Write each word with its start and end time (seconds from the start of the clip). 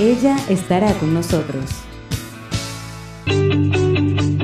Ella 0.00 0.36
estará 0.48 0.92
con 0.92 1.12
nosotros. 1.12 1.64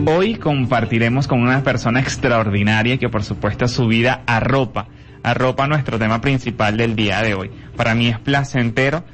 Hoy 0.05 0.35
compartiremos 0.35 1.29
con 1.29 1.43
una 1.43 1.63
persona 1.63 2.01
extraordinaria 2.01 2.99
que 2.99 3.09
por 3.09 3.23
supuesto 3.23 3.69
su 3.69 3.87
vida 3.87 4.25
arropa, 4.27 4.89
arropa 5.23 5.69
nuestro 5.69 5.97
tema 5.97 6.21
principal 6.21 6.77
del 6.77 6.97
día 6.97 7.23
de 7.23 7.35
hoy. 7.35 7.53
Para 7.77 7.95
mí 7.95 8.09
es 8.09 8.19
placentero 8.19 9.05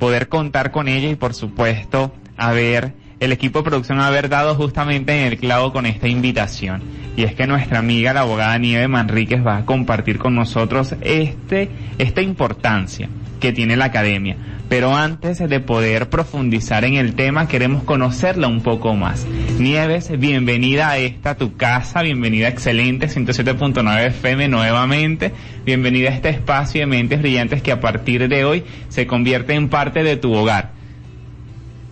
poder 0.00 0.28
contar 0.28 0.72
con 0.72 0.88
ella 0.88 1.08
y 1.08 1.14
por 1.14 1.32
supuesto 1.32 2.12
haber 2.36 2.94
el 3.20 3.30
equipo 3.30 3.60
de 3.60 3.70
producción 3.70 4.00
haber 4.00 4.28
dado 4.28 4.56
justamente 4.56 5.16
en 5.16 5.32
el 5.32 5.38
clavo 5.38 5.72
con 5.72 5.86
esta 5.86 6.08
invitación. 6.08 6.82
Y 7.16 7.22
es 7.22 7.36
que 7.36 7.46
nuestra 7.46 7.78
amiga 7.78 8.12
la 8.12 8.22
abogada 8.22 8.58
Nieve 8.58 8.88
Manríquez 8.88 9.46
va 9.46 9.58
a 9.58 9.64
compartir 9.64 10.18
con 10.18 10.34
nosotros 10.34 10.96
este, 11.02 11.70
esta 11.98 12.20
importancia 12.20 13.08
que 13.44 13.52
tiene 13.52 13.76
la 13.76 13.84
academia. 13.84 14.38
Pero 14.70 14.96
antes 14.96 15.38
de 15.38 15.60
poder 15.60 16.08
profundizar 16.08 16.82
en 16.86 16.94
el 16.94 17.14
tema, 17.14 17.46
queremos 17.46 17.82
conocerla 17.82 18.48
un 18.48 18.62
poco 18.62 18.94
más. 18.94 19.26
Nieves, 19.58 20.10
bienvenida 20.18 20.88
a 20.88 20.96
esta 20.96 21.34
tu 21.34 21.54
casa, 21.54 22.00
bienvenida 22.00 22.46
a 22.46 22.48
Excelente 22.48 23.06
107.9 23.06 24.06
FM 24.06 24.48
nuevamente, 24.48 25.30
bienvenida 25.66 26.08
a 26.08 26.14
este 26.14 26.30
espacio 26.30 26.80
de 26.80 26.86
mentes 26.86 27.20
brillantes 27.20 27.60
que 27.60 27.70
a 27.70 27.80
partir 27.80 28.30
de 28.30 28.46
hoy 28.46 28.64
se 28.88 29.06
convierte 29.06 29.52
en 29.52 29.68
parte 29.68 30.02
de 30.02 30.16
tu 30.16 30.32
hogar. 30.32 30.70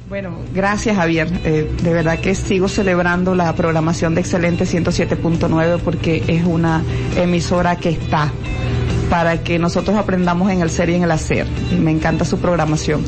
Bueno, 0.09 0.39
gracias 0.55 0.97
Javier. 0.97 1.29
Eh, 1.45 1.71
de 1.83 1.93
verdad 1.93 2.19
que 2.19 2.35
sigo 2.35 2.69
celebrando 2.69 3.35
la 3.35 3.55
programación 3.55 4.15
de 4.15 4.23
Excelente 4.23 4.65
107.9 4.65 5.81
porque 5.81 6.25
es 6.29 6.45
una 6.47 6.83
emisora 7.15 7.77
que 7.77 7.91
está 7.91 8.33
para 9.13 9.43
que 9.43 9.59
nosotros 9.59 9.99
aprendamos 9.99 10.51
en 10.51 10.63
el 10.63 10.71
ser 10.71 10.89
y 10.89 10.95
en 10.95 11.03
el 11.03 11.11
hacer. 11.11 11.47
Me 11.79 11.91
encanta 11.91 12.25
su 12.25 12.39
programación. 12.39 13.05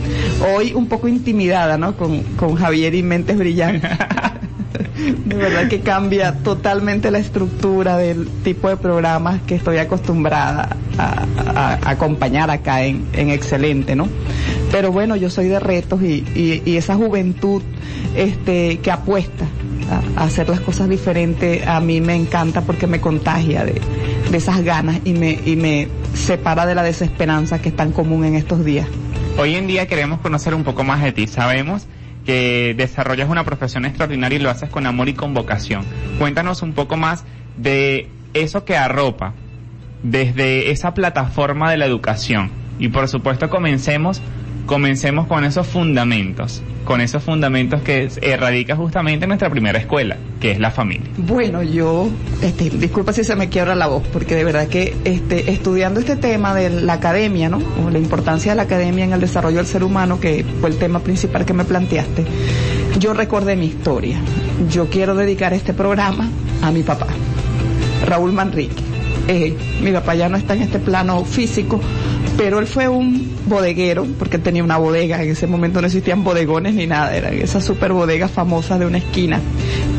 Hoy 0.54 0.74
un 0.74 0.86
poco 0.86 1.08
intimidada, 1.08 1.78
¿no? 1.78 1.96
Con, 1.96 2.22
con 2.36 2.56
Javier 2.56 2.94
y 2.94 3.02
Mentes 3.02 3.38
Brillantes. 3.38 3.90
de 5.24 5.34
verdad 5.34 5.66
que 5.68 5.80
cambia 5.80 6.34
totalmente 6.42 7.10
la 7.10 7.20
estructura 7.20 7.96
del 7.96 8.28
tipo 8.42 8.68
de 8.68 8.76
programas 8.76 9.40
que 9.46 9.54
estoy 9.54 9.78
acostumbrada 9.78 10.76
a, 10.98 11.78
acompañar 11.90 12.50
acá 12.50 12.84
en, 12.84 13.06
en, 13.14 13.30
Excelente, 13.30 13.96
¿no? 13.96 14.06
Pero 14.70 14.92
bueno, 14.92 15.16
yo 15.16 15.30
soy 15.30 15.48
de 15.48 15.58
retos 15.58 16.02
y, 16.02 16.22
y, 16.34 16.76
esa 16.76 16.96
juventud 16.96 17.62
este, 18.14 18.78
que 18.80 18.90
apuesta 18.90 19.46
hacer 20.16 20.48
las 20.48 20.60
cosas 20.60 20.88
diferentes 20.88 21.66
a 21.66 21.80
mí 21.80 22.00
me 22.00 22.14
encanta 22.14 22.62
porque 22.62 22.86
me 22.86 23.00
contagia 23.00 23.64
de, 23.64 23.80
de 24.30 24.36
esas 24.36 24.62
ganas 24.62 25.00
y 25.04 25.12
me, 25.12 25.38
y 25.44 25.56
me 25.56 25.88
separa 26.14 26.66
de 26.66 26.74
la 26.74 26.82
desesperanza 26.82 27.60
que 27.60 27.68
es 27.70 27.76
tan 27.76 27.92
común 27.92 28.24
en 28.24 28.34
estos 28.34 28.64
días. 28.64 28.86
Hoy 29.36 29.56
en 29.56 29.66
día 29.66 29.86
queremos 29.86 30.20
conocer 30.20 30.54
un 30.54 30.64
poco 30.64 30.84
más 30.84 31.02
de 31.02 31.12
ti. 31.12 31.26
Sabemos 31.26 31.86
que 32.24 32.74
desarrollas 32.76 33.28
una 33.28 33.44
profesión 33.44 33.84
extraordinaria 33.84 34.38
y 34.38 34.42
lo 34.42 34.50
haces 34.50 34.70
con 34.70 34.86
amor 34.86 35.08
y 35.08 35.14
con 35.14 35.34
vocación. 35.34 35.84
Cuéntanos 36.18 36.62
un 36.62 36.72
poco 36.72 36.96
más 36.96 37.24
de 37.56 38.08
eso 38.32 38.64
que 38.64 38.76
arropa 38.76 39.34
desde 40.02 40.70
esa 40.70 40.94
plataforma 40.94 41.70
de 41.70 41.78
la 41.78 41.86
educación. 41.86 42.50
Y 42.78 42.88
por 42.88 43.08
supuesto 43.08 43.50
comencemos 43.50 44.20
comencemos 44.66 45.26
con 45.26 45.44
esos 45.44 45.66
fundamentos, 45.66 46.62
con 46.84 47.00
esos 47.00 47.22
fundamentos 47.22 47.82
que 47.82 48.08
erradica 48.22 48.76
justamente 48.76 49.26
nuestra 49.26 49.50
primera 49.50 49.78
escuela, 49.78 50.16
que 50.40 50.52
es 50.52 50.58
la 50.58 50.70
familia. 50.70 51.08
Bueno, 51.16 51.62
yo, 51.62 52.08
este, 52.42 52.70
disculpa 52.70 53.12
si 53.12 53.24
se 53.24 53.36
me 53.36 53.48
quiebra 53.48 53.74
la 53.74 53.86
voz, 53.86 54.02
porque 54.12 54.34
de 54.34 54.44
verdad 54.44 54.68
que 54.68 54.96
este, 55.04 55.50
estudiando 55.50 56.00
este 56.00 56.16
tema 56.16 56.54
de 56.54 56.70
la 56.70 56.94
academia, 56.94 57.48
¿no? 57.48 57.60
O 57.84 57.90
la 57.90 57.98
importancia 57.98 58.52
de 58.52 58.56
la 58.56 58.62
academia 58.62 59.04
en 59.04 59.12
el 59.12 59.20
desarrollo 59.20 59.58
del 59.58 59.66
ser 59.66 59.84
humano, 59.84 60.20
que 60.20 60.44
fue 60.60 60.70
el 60.70 60.78
tema 60.78 61.00
principal 61.00 61.44
que 61.44 61.52
me 61.52 61.64
planteaste, 61.64 62.24
yo 62.98 63.12
recordé 63.12 63.56
mi 63.56 63.66
historia. 63.66 64.18
Yo 64.70 64.88
quiero 64.88 65.14
dedicar 65.14 65.52
este 65.52 65.74
programa 65.74 66.28
a 66.62 66.70
mi 66.70 66.82
papá, 66.82 67.08
Raúl 68.06 68.32
Manrique. 68.32 68.82
Eh, 69.26 69.56
mi 69.82 69.90
papá 69.90 70.14
ya 70.14 70.28
no 70.28 70.36
está 70.36 70.54
en 70.54 70.62
este 70.62 70.78
plano 70.78 71.24
físico, 71.24 71.80
pero 72.36 72.58
él 72.58 72.66
fue 72.66 72.88
un 72.88 73.30
bodeguero, 73.46 74.06
porque 74.18 74.38
tenía 74.38 74.64
una 74.64 74.76
bodega, 74.76 75.22
en 75.22 75.30
ese 75.30 75.46
momento 75.46 75.80
no 75.80 75.86
existían 75.86 76.24
bodegones 76.24 76.74
ni 76.74 76.86
nada, 76.86 77.14
eran 77.16 77.34
esas 77.34 77.64
super 77.64 77.92
bodegas 77.92 78.30
famosas 78.30 78.80
de 78.80 78.86
una 78.86 78.98
esquina. 78.98 79.40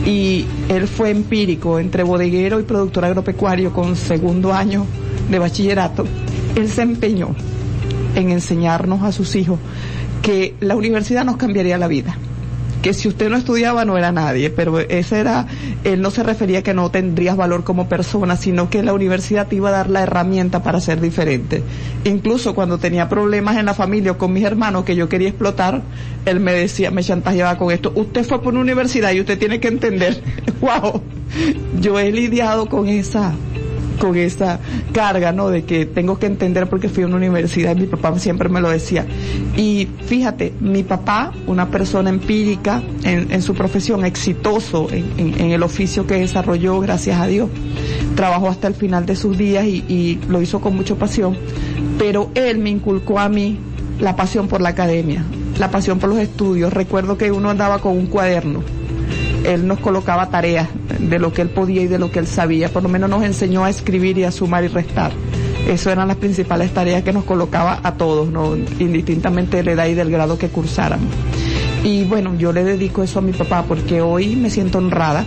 Y 0.06 0.46
él 0.70 0.88
fue 0.88 1.12
empírico 1.12 1.80
entre 1.80 2.04
bodeguero 2.04 2.60
y 2.60 2.64
productor 2.64 3.06
agropecuario 3.06 3.72
con 3.74 3.96
segundo 3.96 4.54
año 4.54 4.86
de 5.30 5.40
bachillerato. 5.40 6.06
Él 6.56 6.70
se 6.70 6.82
empeñó 6.82 7.30
en 8.16 8.30
enseñarnos 8.30 9.04
a 9.04 9.12
sus 9.12 9.36
hijos 9.36 9.60
que 10.22 10.56
la 10.60 10.76
universidad 10.76 11.26
nos 11.26 11.38
cambiaría 11.38 11.78
la 11.78 11.88
vida 11.88 12.18
que 12.86 12.94
si 12.94 13.08
usted 13.08 13.32
no 13.32 13.38
estudiaba 13.38 13.84
no 13.84 13.98
era 13.98 14.12
nadie, 14.12 14.52
pero 14.52 14.80
ese 14.80 15.20
era, 15.20 15.48
él 15.84 16.04
no 16.04 16.12
se 16.12 16.22
refería 16.22 16.60
a 16.60 16.62
que 16.62 16.76
no 16.76 16.92
tendrías 16.92 17.36
valor 17.36 17.64
como 17.64 17.90
persona, 17.90 18.38
sino 18.38 18.70
que 18.70 18.84
la 18.84 18.94
universidad 18.94 19.48
te 19.48 19.56
iba 19.56 19.70
a 19.70 19.72
dar 19.72 19.90
la 19.90 20.04
herramienta 20.04 20.62
para 20.62 20.80
ser 20.80 21.02
diferente. 21.02 21.64
Incluso 22.04 22.54
cuando 22.54 22.78
tenía 22.78 23.10
problemas 23.10 23.58
en 23.58 23.66
la 23.66 23.74
familia 23.74 24.12
o 24.12 24.18
con 24.20 24.34
mis 24.34 24.44
hermanos 24.44 24.86
que 24.86 24.96
yo 24.96 25.10
quería 25.10 25.30
explotar, 25.30 25.82
él 26.26 26.40
me 26.40 26.54
decía, 26.54 26.92
me 26.92 27.02
chantajeaba 27.02 27.58
con 27.58 27.72
esto, 27.72 27.92
usted 27.96 28.24
fue 28.24 28.40
por 28.44 28.54
una 28.54 28.62
universidad 28.62 29.14
y 29.14 29.20
usted 29.20 29.40
tiene 29.40 29.60
que 29.60 29.70
entender, 29.70 30.22
wow, 30.62 31.02
yo 31.82 31.98
he 31.98 32.12
lidiado 32.12 32.68
con 32.68 32.88
esa 32.88 33.34
con 34.00 34.16
esa 34.18 34.60
carga, 34.94 35.32
¿no? 35.32 35.50
De 35.50 35.64
que 35.64 35.86
tengo 35.86 36.20
que 36.20 36.26
entender 36.26 36.68
porque 36.68 36.90
fui 36.90 37.04
a 37.04 37.08
una 37.08 37.18
universidad 37.18 37.76
y 37.76 37.82
mi 37.82 37.88
papá 37.88 38.18
siempre 38.20 38.50
me 38.50 38.62
lo 38.62 38.70
decía. 38.70 39.06
Y 39.56 39.88
fíjate, 40.06 40.54
mi 40.60 40.84
papá, 40.84 41.32
una 41.48 41.70
persona 41.70 42.10
empírica 42.10 42.84
en, 43.04 43.42
su 43.42 43.54
profesión, 43.54 44.06
exitoso 44.06 44.88
en, 44.92 45.52
el 45.52 45.64
oficio 45.64 46.08
que 46.08 46.16
desarrolló, 46.16 46.80
gracias 46.80 47.20
a 47.20 47.28
Dios, 47.28 47.50
trabajó 48.16 48.48
hasta 48.48 48.68
el 48.68 48.76
final 48.76 49.06
de 49.06 49.16
sus 49.16 49.38
días 49.38 49.66
y, 49.66 49.84
y 49.88 50.20
lo 50.28 50.42
hizo 50.42 50.62
con 50.62 50.76
mucha 50.76 50.96
pasión, 50.96 51.38
pero 51.98 52.30
él 52.36 52.60
me 52.60 52.70
inculcó 52.70 53.20
a 53.20 53.30
mí 53.30 53.60
la 54.00 54.16
pasión 54.16 54.48
por 54.48 54.62
la 54.62 54.70
academia, 54.70 55.24
la 55.60 55.72
pasión 55.72 56.00
por 56.00 56.10
los 56.10 56.20
estudios. 56.20 56.74
Recuerdo 56.74 57.18
que 57.18 57.32
uno 57.32 57.50
andaba 57.50 57.80
con 57.80 57.98
un 57.98 58.08
cuaderno 58.08 58.64
él 59.46 59.68
nos 59.68 59.80
colocaba 59.80 60.30
tareas 60.30 60.68
de 61.00 61.20
lo 61.20 61.32
que 61.32 61.42
él 61.42 61.50
podía 61.50 61.82
y 61.84 61.88
de 61.88 62.00
lo 62.00 62.12
que 62.12 62.20
él 62.20 62.28
sabía. 62.28 62.70
Por 62.70 62.84
lo 62.84 62.90
menos 62.90 63.10
nos 63.10 63.24
enseñó 63.24 63.64
a 63.64 63.70
escribir 63.70 64.18
y 64.18 64.24
a 64.24 64.32
sumar 64.32 64.64
y 64.64 64.68
restar. 64.68 65.12
Eso 65.68 65.92
eran 65.92 66.08
las 66.08 66.18
principales 66.18 66.74
tareas 66.74 67.04
que 67.04 67.14
nos 67.14 67.24
colocaba 67.24 67.80
a 67.82 67.96
todos, 67.96 68.30
indistintamente 68.80 69.58
de 69.58 69.64
la 69.64 69.72
edad 69.72 69.88
y 69.88 69.94
del 69.94 70.12
grado 70.12 70.38
que 70.38 70.50
cursáramos. 70.50 71.08
Y 71.84 72.04
bueno, 72.04 72.36
yo 72.36 72.52
le 72.52 72.64
dedico 72.64 73.04
eso 73.04 73.20
a 73.20 73.22
mi 73.22 73.32
papá 73.32 73.64
porque 73.68 74.02
hoy 74.02 74.36
me 74.36 74.50
siento 74.50 74.78
honrada 74.78 75.26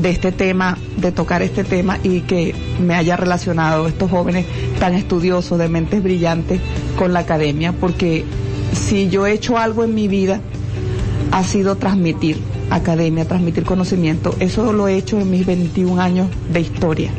de 0.00 0.10
este 0.10 0.32
tema, 0.32 0.78
de 0.96 1.12
tocar 1.12 1.42
este 1.42 1.64
tema 1.64 1.98
y 2.02 2.20
que 2.20 2.54
me 2.80 2.94
haya 2.94 3.16
relacionado 3.16 3.86
estos 3.86 4.10
jóvenes 4.10 4.46
tan 4.78 4.94
estudiosos, 4.94 5.58
de 5.58 5.68
mentes 5.68 6.02
brillantes 6.02 6.60
con 6.96 7.12
la 7.12 7.20
academia, 7.20 7.72
porque 7.72 8.24
si 8.72 9.08
yo 9.08 9.26
he 9.26 9.32
hecho 9.32 9.58
algo 9.58 9.84
en 9.84 9.94
mi 9.94 10.08
vida, 10.08 10.40
ha 11.30 11.44
sido 11.44 11.76
transmitir 11.76 12.38
academia, 12.74 13.26
transmitir 13.26 13.64
conocimiento. 13.64 14.34
Eso 14.40 14.72
lo 14.72 14.88
he 14.88 14.96
hecho 14.96 15.20
en 15.20 15.30
mis 15.30 15.46
21 15.46 16.00
años 16.00 16.28
de 16.52 16.60
historia. 16.60 17.10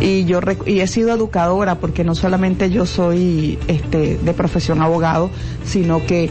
Y 0.00 0.24
yo 0.26 0.40
y 0.66 0.80
he 0.80 0.86
sido 0.86 1.12
educadora 1.12 1.80
porque 1.80 2.04
no 2.04 2.14
solamente 2.14 2.70
yo 2.70 2.86
soy 2.86 3.58
este 3.66 4.16
de 4.16 4.34
profesión 4.34 4.80
abogado, 4.80 5.30
sino 5.64 6.06
que 6.06 6.30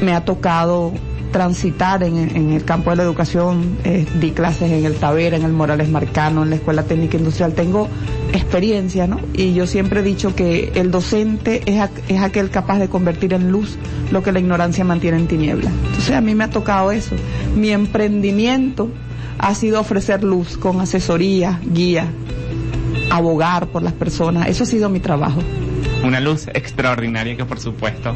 me 0.00 0.14
ha 0.14 0.24
tocado 0.24 0.92
transitar 1.30 2.02
en, 2.02 2.52
el 2.52 2.64
campo 2.64 2.90
de 2.90 2.96
la 2.96 3.02
educación, 3.02 3.78
eh, 3.84 4.06
di 4.20 4.30
clases 4.32 4.70
en 4.70 4.84
el 4.84 4.96
Tavera, 4.96 5.36
en 5.36 5.44
el 5.44 5.52
Morales 5.52 5.88
Marcano, 5.88 6.42
en 6.42 6.50
la 6.50 6.56
Escuela 6.56 6.82
Técnica 6.82 7.16
Industrial, 7.16 7.52
tengo 7.54 7.88
experiencia, 8.32 9.06
¿no? 9.06 9.20
Y 9.34 9.54
yo 9.54 9.66
siempre 9.66 10.00
he 10.00 10.02
dicho 10.02 10.34
que 10.34 10.72
el 10.74 10.90
docente 10.90 11.62
es, 11.66 11.90
es 12.08 12.20
aquel 12.20 12.50
capaz 12.50 12.78
de 12.78 12.88
convertir 12.88 13.32
en 13.34 13.50
luz 13.50 13.76
lo 14.10 14.22
que 14.22 14.32
la 14.32 14.40
ignorancia 14.40 14.84
mantiene 14.84 15.18
en 15.18 15.26
tiniebla. 15.26 15.70
Entonces 15.70 16.14
a 16.14 16.20
mí 16.20 16.34
me 16.34 16.44
ha 16.44 16.50
tocado 16.50 16.92
eso. 16.92 17.14
Mi 17.56 17.70
emprendimiento 17.70 18.90
ha 19.38 19.54
sido 19.54 19.80
ofrecer 19.80 20.24
luz 20.24 20.56
con 20.56 20.80
asesoría, 20.80 21.60
guía, 21.64 22.08
abogar 23.10 23.68
por 23.68 23.82
las 23.82 23.92
personas. 23.92 24.48
Eso 24.48 24.64
ha 24.64 24.66
sido 24.66 24.88
mi 24.88 25.00
trabajo. 25.00 25.40
Una 26.04 26.20
luz 26.20 26.48
extraordinaria 26.48 27.36
que 27.36 27.44
por 27.44 27.58
supuesto 27.60 28.14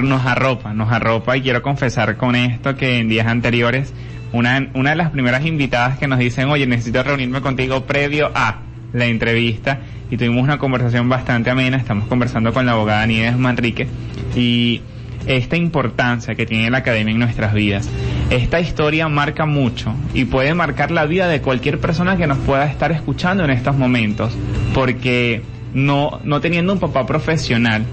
nos 0.00 0.26
arropa, 0.26 0.72
nos 0.72 0.90
arropa. 0.90 1.36
Y 1.36 1.42
quiero 1.42 1.62
confesar 1.62 2.16
con 2.16 2.34
esto 2.34 2.76
que 2.76 2.98
en 2.98 3.08
días 3.08 3.26
anteriores 3.26 3.92
una, 4.32 4.70
una 4.74 4.90
de 4.90 4.96
las 4.96 5.10
primeras 5.10 5.44
invitadas 5.44 5.98
que 5.98 6.08
nos 6.08 6.18
dicen, 6.18 6.48
oye, 6.48 6.66
necesito 6.66 7.02
reunirme 7.02 7.40
contigo 7.40 7.84
previo 7.84 8.30
a 8.34 8.60
la 8.92 9.06
entrevista 9.06 9.80
y 10.10 10.16
tuvimos 10.16 10.42
una 10.42 10.58
conversación 10.58 11.08
bastante 11.08 11.50
amena, 11.50 11.76
estamos 11.76 12.08
conversando 12.08 12.52
con 12.52 12.66
la 12.66 12.72
abogada 12.72 13.06
Nieves 13.06 13.36
Manrique 13.36 13.86
y 14.34 14.82
esta 15.26 15.56
importancia 15.56 16.34
que 16.34 16.46
tiene 16.46 16.70
la 16.70 16.78
academia 16.78 17.12
en 17.12 17.18
nuestras 17.18 17.54
vidas. 17.54 17.88
Esta 18.30 18.60
historia 18.60 19.08
marca 19.08 19.46
mucho 19.46 19.94
y 20.14 20.24
puede 20.24 20.54
marcar 20.54 20.90
la 20.90 21.06
vida 21.06 21.28
de 21.28 21.40
cualquier 21.40 21.78
persona 21.78 22.16
que 22.16 22.26
nos 22.26 22.38
pueda 22.38 22.66
estar 22.66 22.92
escuchando 22.92 23.44
en 23.44 23.50
estos 23.50 23.76
momentos, 23.76 24.36
porque 24.74 25.42
no, 25.74 26.20
no 26.24 26.40
teniendo 26.40 26.72
un 26.72 26.78
papá 26.78 27.06
profesional, 27.06 27.84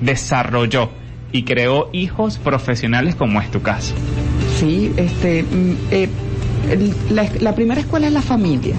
desarrolló 0.00 0.90
y 1.30 1.44
creó 1.44 1.88
hijos 1.92 2.38
profesionales 2.38 3.14
como 3.14 3.40
es 3.40 3.50
tu 3.50 3.62
caso. 3.62 3.94
Sí, 4.58 4.92
este, 4.96 5.42
mm, 5.42 5.74
eh, 5.90 6.08
la, 7.10 7.28
la 7.40 7.54
primera 7.54 7.80
escuela 7.80 8.06
es 8.06 8.12
la 8.12 8.22
familia 8.22 8.74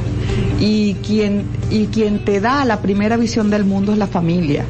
y 0.59 0.93
quien 1.05 1.45
y 1.69 1.87
quien 1.87 2.19
te 2.19 2.39
da 2.39 2.63
la 2.65 2.81
primera 2.81 3.17
visión 3.17 3.49
del 3.49 3.65
mundo 3.65 3.91
es 3.91 3.97
la 3.97 4.07
familia. 4.07 4.65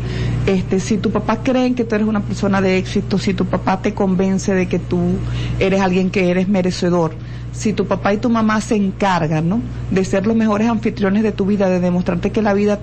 Este, 0.46 0.80
si 0.80 0.98
tu 0.98 1.12
papá 1.12 1.44
cree 1.44 1.74
que 1.74 1.84
tú 1.84 1.96
eres 1.96 2.08
una 2.08 2.22
persona 2.22 2.62
de 2.62 2.78
éxito, 2.78 3.18
si 3.18 3.34
tu 3.34 3.46
papá 3.46 3.82
te 3.82 3.94
convence 3.94 4.54
de 4.54 4.68
que 4.68 4.80
tú 4.80 5.00
eres 5.60 5.82
alguien 5.82 6.10
que 6.10 6.30
eres 6.30 6.50
merecedor, 6.50 7.14
si 7.52 7.74
tu 7.74 7.86
papá 7.86 8.14
y 8.14 8.18
tu 8.18 8.30
mamá 8.30 8.60
se 8.60 8.76
encargan, 8.76 9.48
¿no? 9.48 9.62
de 9.92 10.04
ser 10.04 10.26
los 10.26 10.36
mejores 10.36 10.68
anfitriones 10.68 11.24
de 11.24 11.32
tu 11.32 11.46
vida, 11.46 11.70
de 11.70 11.80
demostrarte 11.80 12.32
que 12.32 12.42
la 12.42 12.54
vida 12.54 12.80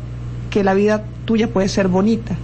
que 0.51 0.65
la 0.65 0.75
vida 0.75 1.05
tuya 1.25 1.49
puede 1.49 1.69
ser 1.69 1.89
bonita, 1.89 2.37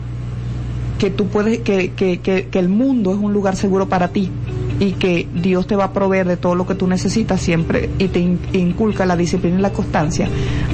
que 0.99 1.11
tú 1.11 1.27
puedes, 1.27 1.59
que, 1.61 1.91
que, 1.93 2.21
que, 2.21 2.47
que 2.47 2.59
el 2.59 2.69
mundo 2.69 3.13
es 3.13 3.19
un 3.19 3.33
lugar 3.33 3.57
seguro 3.57 3.89
para 3.89 4.09
ti 4.09 4.31
y 4.79 4.93
que 4.93 5.27
Dios 5.35 5.67
te 5.67 5.75
va 5.77 5.85
a 5.85 5.93
proveer 5.93 6.27
de 6.27 6.37
todo 6.37 6.55
lo 6.55 6.67
que 6.67 6.75
tú 6.75 6.87
necesitas 6.87 7.41
siempre 7.41 7.91
y 7.99 8.09
te 8.09 8.21
in- 8.21 8.39
inculca 8.53 9.05
la 9.07 9.17
disciplina 9.17 9.59
y 9.59 9.63
la 9.63 9.73
constancia, 9.73 10.29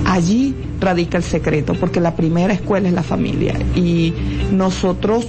allí 0.04 0.54
radica 0.80 1.16
el 1.18 1.24
secreto, 1.24 1.74
porque 1.74 2.00
la 2.00 2.14
primera 2.16 2.52
escuela 2.52 2.88
es 2.88 2.94
la 2.94 3.02
familia. 3.04 3.54
Y 3.76 4.12
nosotros, 4.52 5.26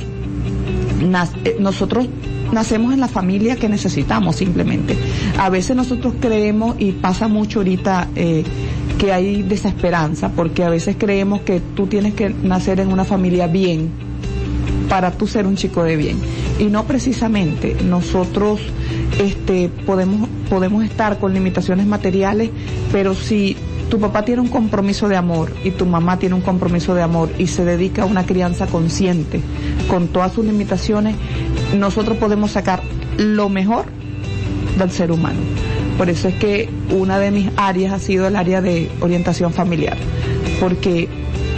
eh, 1.45 1.55
nosotros 1.59 2.07
nacemos 2.51 2.93
en 2.93 2.99
la 2.99 3.07
familia 3.07 3.55
que 3.55 3.69
necesitamos 3.69 4.35
simplemente. 4.35 4.95
A 5.37 5.49
veces 5.49 5.75
nosotros 5.75 6.15
creemos 6.19 6.75
y 6.79 6.91
pasa 6.91 7.27
mucho 7.27 7.59
ahorita 7.59 8.09
eh, 8.15 8.43
que 8.97 9.11
hay 9.11 9.43
desesperanza, 9.43 10.29
porque 10.29 10.63
a 10.63 10.69
veces 10.69 10.95
creemos 10.97 11.41
que 11.41 11.59
tú 11.75 11.87
tienes 11.87 12.13
que 12.13 12.29
nacer 12.29 12.79
en 12.79 12.91
una 12.91 13.05
familia 13.05 13.47
bien 13.47 13.89
para 14.89 15.11
tú 15.11 15.27
ser 15.27 15.47
un 15.47 15.55
chico 15.55 15.83
de 15.83 15.97
bien. 15.97 16.17
Y 16.59 16.65
no 16.65 16.85
precisamente, 16.85 17.75
nosotros 17.83 18.59
este, 19.19 19.69
podemos, 19.85 20.29
podemos 20.49 20.83
estar 20.83 21.19
con 21.19 21.33
limitaciones 21.33 21.87
materiales, 21.87 22.51
pero 22.91 23.15
si 23.15 23.57
tu 23.93 23.99
papá 23.99 24.25
tiene 24.25 24.41
un 24.41 24.47
compromiso 24.47 25.07
de 25.07 25.15
amor 25.15 25.53
y 25.63 25.69
tu 25.69 25.85
mamá 25.85 26.17
tiene 26.17 26.33
un 26.33 26.41
compromiso 26.41 26.95
de 26.95 27.03
amor 27.03 27.29
y 27.37 27.45
se 27.45 27.63
dedica 27.63 28.01
a 28.01 28.05
una 28.05 28.25
crianza 28.25 28.65
consciente 28.65 29.39
con 29.87 30.07
todas 30.07 30.33
sus 30.33 30.43
limitaciones, 30.43 31.15
nosotros 31.77 32.17
podemos 32.17 32.49
sacar 32.49 32.81
lo 33.17 33.49
mejor 33.49 33.85
del 34.79 34.89
ser 34.89 35.11
humano. 35.11 35.37
Por 35.95 36.09
eso 36.09 36.27
es 36.27 36.33
que 36.33 36.71
una 36.89 37.19
de 37.19 37.29
mis 37.29 37.51
áreas 37.55 37.93
ha 37.93 37.99
sido 37.99 38.25
el 38.25 38.35
área 38.35 38.63
de 38.63 38.89
orientación 38.99 39.53
familiar, 39.53 39.95
porque 40.59 41.07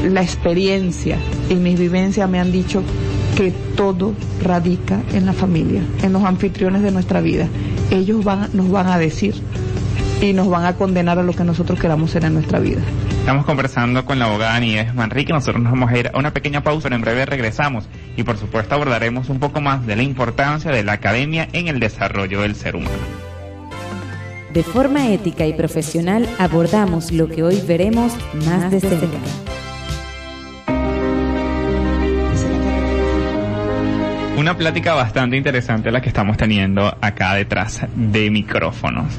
la 0.04 0.22
experiencia 0.22 1.18
y 1.50 1.56
mis 1.56 1.80
vivencias 1.80 2.30
me 2.30 2.42
han 2.42 2.52
dicho 2.52 2.84
que 3.38 3.54
todo 3.78 4.14
radica 4.44 5.02
en 5.14 5.26
la 5.26 5.32
familia, 5.32 5.84
en 6.04 6.12
los 6.12 6.26
anfitriones 6.26 6.82
de 6.82 6.92
nuestra 6.92 7.22
vida. 7.22 7.48
Ellos 7.92 8.26
nos 8.52 8.72
van 8.72 8.88
a 8.88 8.98
decir 8.98 9.36
y 10.22 10.34
nos 10.34 10.50
van 10.50 10.66
a 10.66 10.74
condenar 10.74 11.20
a 11.20 11.24
lo 11.24 11.34
que 11.34 11.44
nosotros 11.44 11.80
queramos 11.80 12.12
ser 12.12 12.26
en 12.26 12.34
nuestra 12.36 12.60
vida. 12.60 12.82
Estamos 13.20 13.46
conversando 13.46 14.06
con 14.06 14.20
la 14.20 14.26
abogada 14.26 14.60
Nieves 14.60 14.94
Manrique. 14.94 15.34
Nosotros 15.34 15.62
nos 15.64 15.72
vamos 15.72 15.92
a 15.92 15.98
ir 15.98 16.12
a 16.14 16.18
una 16.18 16.32
pequeña 16.34 16.62
pausa, 16.62 16.84
pero 16.84 16.96
en 16.96 17.02
breve 17.02 17.26
regresamos. 17.26 17.90
Y 18.16 18.24
por 18.24 18.38
supuesto 18.38 18.76
abordaremos 18.76 19.30
un 19.30 19.40
poco 19.40 19.62
más 19.62 19.86
de 19.86 19.96
la 19.96 20.04
importancia 20.04 20.72
de 20.72 20.84
la 20.84 20.94
academia 20.94 21.48
en 21.54 21.68
el 21.68 21.80
desarrollo 21.80 22.42
del 22.42 22.56
ser 22.56 22.76
humano. 22.76 22.92
De 24.54 24.64
forma 24.64 25.10
ética 25.10 25.46
y 25.46 25.54
profesional 25.54 26.30
abordamos 26.40 27.12
lo 27.12 27.28
que 27.28 27.44
hoy 27.44 27.62
veremos 27.68 28.14
más 28.46 28.72
de 28.72 28.80
cerca. 28.80 29.18
Una 34.38 34.56
plática 34.56 34.94
bastante 34.94 35.38
interesante 35.38 35.92
la 35.92 36.02
que 36.02 36.10
estamos 36.10 36.38
teniendo 36.38 36.96
acá 37.02 37.34
detrás 37.34 37.86
de 37.96 38.30
micrófonos. 38.30 39.18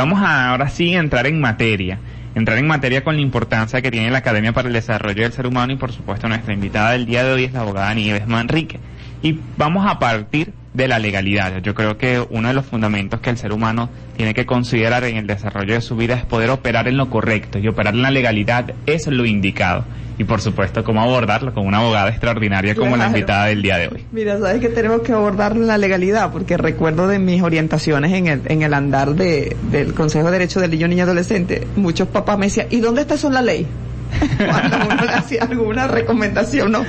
Vamos 0.00 0.22
a 0.22 0.48
ahora 0.48 0.70
sí 0.70 0.94
entrar 0.94 1.26
en 1.26 1.42
materia. 1.42 1.98
Entrar 2.34 2.56
en 2.56 2.66
materia 2.66 3.04
con 3.04 3.16
la 3.16 3.20
importancia 3.20 3.82
que 3.82 3.90
tiene 3.90 4.10
la 4.10 4.16
Academia 4.16 4.54
para 4.54 4.68
el 4.68 4.72
Desarrollo 4.72 5.24
del 5.24 5.32
Ser 5.34 5.46
Humano 5.46 5.74
y 5.74 5.76
por 5.76 5.92
supuesto 5.92 6.26
nuestra 6.26 6.54
invitada 6.54 6.92
del 6.92 7.04
día 7.04 7.22
de 7.22 7.34
hoy 7.34 7.44
es 7.44 7.52
la 7.52 7.60
abogada 7.60 7.92
Nieves 7.92 8.26
Manrique. 8.26 8.80
Y 9.22 9.38
vamos 9.58 9.86
a 9.86 9.98
partir 9.98 10.54
de 10.72 10.88
la 10.88 10.98
legalidad. 10.98 11.60
Yo 11.60 11.74
creo 11.74 11.98
que 11.98 12.24
uno 12.30 12.48
de 12.48 12.54
los 12.54 12.64
fundamentos 12.64 13.20
que 13.20 13.28
el 13.28 13.36
ser 13.36 13.52
humano 13.52 13.90
tiene 14.16 14.32
que 14.32 14.46
considerar 14.46 15.04
en 15.04 15.18
el 15.18 15.26
desarrollo 15.26 15.74
de 15.74 15.82
su 15.82 15.96
vida 15.96 16.14
es 16.14 16.24
poder 16.24 16.48
operar 16.48 16.88
en 16.88 16.96
lo 16.96 17.10
correcto 17.10 17.58
y 17.58 17.68
operar 17.68 17.92
en 17.92 18.00
la 18.00 18.10
legalidad 18.10 18.72
es 18.86 19.06
lo 19.06 19.26
indicado. 19.26 19.84
Y 20.20 20.24
por 20.24 20.42
supuesto, 20.42 20.84
cómo 20.84 21.00
abordarlo 21.00 21.54
con 21.54 21.66
una 21.66 21.78
abogada 21.78 22.10
extraordinaria 22.10 22.74
como 22.74 22.94
la 22.94 23.06
invitada 23.06 23.46
del 23.46 23.62
día 23.62 23.78
de 23.78 23.88
hoy. 23.88 24.04
Mira, 24.12 24.38
sabes 24.38 24.60
que 24.60 24.68
tenemos 24.68 25.00
que 25.00 25.14
abordar 25.14 25.56
la 25.56 25.78
legalidad, 25.78 26.30
porque 26.30 26.58
recuerdo 26.58 27.08
de 27.08 27.18
mis 27.18 27.40
orientaciones 27.40 28.12
en 28.12 28.26
el, 28.26 28.42
en 28.44 28.60
el 28.60 28.74
andar 28.74 29.14
de, 29.14 29.56
del 29.70 29.94
Consejo 29.94 30.26
de 30.26 30.32
Derecho 30.32 30.60
del 30.60 30.72
Niño 30.72 30.88
Niña 30.88 31.04
Adolescente, 31.04 31.66
muchos 31.74 32.06
papás 32.08 32.36
me 32.36 32.46
decían, 32.48 32.66
¿y 32.68 32.80
dónde 32.80 33.00
está 33.00 33.14
eso 33.14 33.28
en 33.28 33.32
la 33.32 33.40
ley? 33.40 33.66
Cuando 34.36 34.76
uno 34.92 35.04
le 35.06 35.10
hacía 35.10 35.44
alguna 35.44 35.88
recomendación, 35.88 36.70
¿no? 36.70 36.84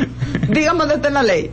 Dígame 0.50 0.80
dónde 0.80 0.96
está 0.96 1.08
en 1.08 1.14
la 1.14 1.24
ley. 1.24 1.50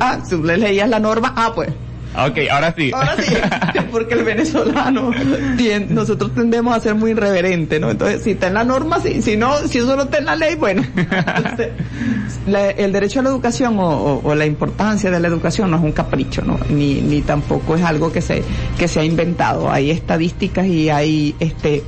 Ah, 0.00 0.18
tú 0.28 0.44
le 0.44 0.58
leías 0.58 0.90
la 0.90 1.00
norma, 1.00 1.32
ah, 1.38 1.52
pues. 1.54 1.70
Ok, 2.16 2.38
ahora 2.50 2.72
sí. 2.76 2.90
Ahora 2.94 3.16
sí, 3.20 3.34
porque 3.90 4.14
el 4.14 4.24
venezolano, 4.24 5.10
tien- 5.56 5.88
nosotros 5.88 6.32
tendemos 6.34 6.76
a 6.76 6.80
ser 6.80 6.94
muy 6.94 7.10
irreverentes, 7.10 7.80
¿no? 7.80 7.90
Entonces, 7.90 8.22
si 8.22 8.30
está 8.32 8.46
en 8.48 8.54
la 8.54 8.64
norma, 8.64 9.00
sí, 9.00 9.20
si 9.22 9.36
no, 9.36 9.56
si 9.66 9.78
eso 9.78 9.96
no 9.96 10.02
está 10.04 10.18
en 10.18 10.26
la 10.26 10.36
ley, 10.36 10.54
bueno. 10.54 10.82
Entonces, 10.96 11.70
la- 12.46 12.70
el 12.70 12.92
derecho 12.92 13.20
a 13.20 13.22
la 13.24 13.30
educación 13.30 13.78
o, 13.78 13.88
o- 13.88 14.20
o 14.22 14.34
la 14.34 14.46
importancia 14.46 15.10
de 15.10 15.18
la 15.20 15.28
educación 15.28 15.70
no 15.70 15.76
es 15.78 15.82
un 15.82 15.92
capricho, 15.92 16.42
¿no? 16.42 16.58
Ni, 16.70 17.00
ni 17.00 17.20
tampoco 17.22 17.74
es 17.76 17.82
algo 17.82 18.12
que 18.12 18.20
se, 18.20 18.42
que 18.78 18.86
se 18.88 19.00
ha 19.00 19.04
inventado. 19.04 19.70
Hay 19.70 19.90
estadísticas 19.90 20.66
y 20.66 20.90
hay, 20.90 21.34
este, 21.40 21.82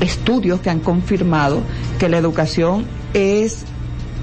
estudios 0.00 0.60
que 0.60 0.70
han 0.70 0.80
confirmado 0.80 1.60
que 1.98 2.08
la 2.08 2.18
educación 2.18 2.84
es 3.14 3.64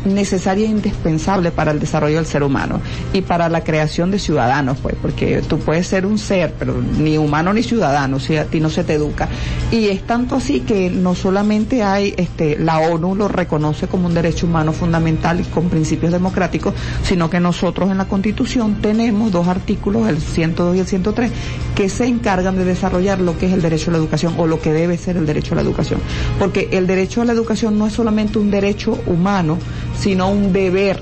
necesaria 0.05 0.65
e 0.65 0.69
indispensable 0.69 1.51
para 1.51 1.71
el 1.71 1.79
desarrollo 1.79 2.17
del 2.17 2.25
ser 2.25 2.43
humano 2.43 2.81
y 3.13 3.21
para 3.21 3.49
la 3.49 3.63
creación 3.63 4.11
de 4.11 4.19
ciudadanos, 4.19 4.77
pues, 4.81 4.95
porque 5.01 5.41
tú 5.47 5.59
puedes 5.59 5.87
ser 5.87 6.05
un 6.05 6.17
ser, 6.17 6.53
pero 6.57 6.81
ni 6.97 7.17
humano 7.17 7.53
ni 7.53 7.63
ciudadano 7.63 8.19
si 8.19 8.37
a 8.37 8.45
ti 8.45 8.59
no 8.59 8.69
se 8.69 8.83
te 8.83 8.93
educa. 8.93 9.29
Y 9.71 9.87
es 9.87 10.05
tanto 10.05 10.35
así 10.35 10.61
que 10.61 10.89
no 10.89 11.15
solamente 11.15 11.83
hay, 11.83 12.13
este, 12.17 12.57
la 12.57 12.79
ONU 12.79 13.15
lo 13.15 13.27
reconoce 13.27 13.87
como 13.87 14.07
un 14.07 14.13
derecho 14.13 14.45
humano 14.45 14.73
fundamental 14.73 15.39
y 15.39 15.43
con 15.43 15.69
principios 15.69 16.11
democráticos, 16.11 16.73
sino 17.03 17.29
que 17.29 17.39
nosotros 17.39 17.89
en 17.91 17.97
la 17.97 18.05
Constitución 18.05 18.81
tenemos 18.81 19.31
dos 19.31 19.47
artículos, 19.47 20.07
el 20.07 20.19
102 20.21 20.75
y 20.75 20.79
el 20.79 20.87
103, 20.87 21.31
que 21.75 21.89
se 21.89 22.05
encargan 22.05 22.57
de 22.57 22.65
desarrollar 22.65 23.19
lo 23.19 23.37
que 23.37 23.47
es 23.47 23.53
el 23.53 23.61
derecho 23.61 23.89
a 23.89 23.93
la 23.93 23.99
educación 23.99 24.35
o 24.37 24.47
lo 24.47 24.59
que 24.61 24.73
debe 24.73 24.97
ser 24.97 25.17
el 25.17 25.25
derecho 25.25 25.53
a 25.53 25.55
la 25.55 25.61
educación. 25.61 25.99
Porque 26.39 26.69
el 26.71 26.87
derecho 26.87 27.21
a 27.21 27.25
la 27.25 27.33
educación 27.33 27.77
no 27.77 27.87
es 27.87 27.93
solamente 27.93 28.39
un 28.39 28.51
derecho 28.51 28.97
humano, 29.05 29.57
sino 29.97 30.29
un 30.29 30.51
deber 30.53 31.01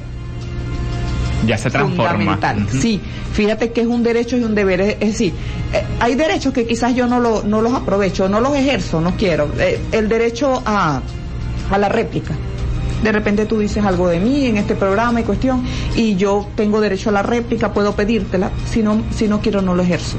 ya 1.45 1.57
se 1.57 1.69
transforma. 1.69 2.11
fundamental. 2.11 2.67
Sí, 2.69 2.99
fíjate 3.33 3.71
que 3.71 3.81
es 3.81 3.87
un 3.87 4.03
derecho 4.03 4.37
y 4.37 4.43
un 4.43 4.55
deber. 4.55 4.81
Es, 4.81 4.97
es 4.99 5.07
decir, 5.11 5.33
eh, 5.73 5.83
hay 5.99 6.15
derechos 6.15 6.53
que 6.53 6.65
quizás 6.65 6.95
yo 6.95 7.07
no, 7.07 7.19
lo, 7.19 7.43
no 7.43 7.61
los 7.61 7.73
aprovecho, 7.73 8.27
no 8.29 8.39
los 8.39 8.55
ejerzo, 8.55 9.01
no 9.01 9.15
quiero. 9.15 9.49
Eh, 9.57 9.79
el 9.91 10.09
derecho 10.09 10.61
a, 10.65 11.01
a 11.71 11.77
la 11.77 11.89
réplica. 11.89 12.33
De 13.03 13.13
repente 13.13 13.45
tú 13.45 13.59
dices 13.59 13.85
algo 13.85 14.09
de 14.09 14.19
mí 14.19 14.47
en 14.47 14.57
este 14.57 14.75
programa 14.75 15.21
y 15.21 15.23
cuestión, 15.23 15.63
y 15.95 16.17
yo 16.17 16.47
tengo 16.55 16.81
derecho 16.81 17.09
a 17.09 17.13
la 17.13 17.23
réplica, 17.23 17.71
puedo 17.71 17.93
pedírtela, 17.93 18.51
si 18.69 18.83
no, 18.83 19.03
si 19.15 19.29
no 19.29 19.39
quiero 19.39 19.61
no 19.61 19.73
lo 19.73 19.83
ejerzo. 19.83 20.17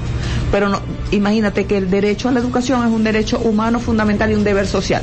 Pero 0.50 0.70
no, 0.70 0.80
imagínate 1.10 1.66
que 1.66 1.76
el 1.76 1.90
derecho 1.90 2.30
a 2.30 2.32
la 2.32 2.40
educación 2.40 2.86
es 2.86 2.90
un 2.90 3.04
derecho 3.04 3.38
humano 3.38 3.80
fundamental 3.80 4.30
y 4.30 4.34
un 4.34 4.44
deber 4.44 4.66
social, 4.66 5.02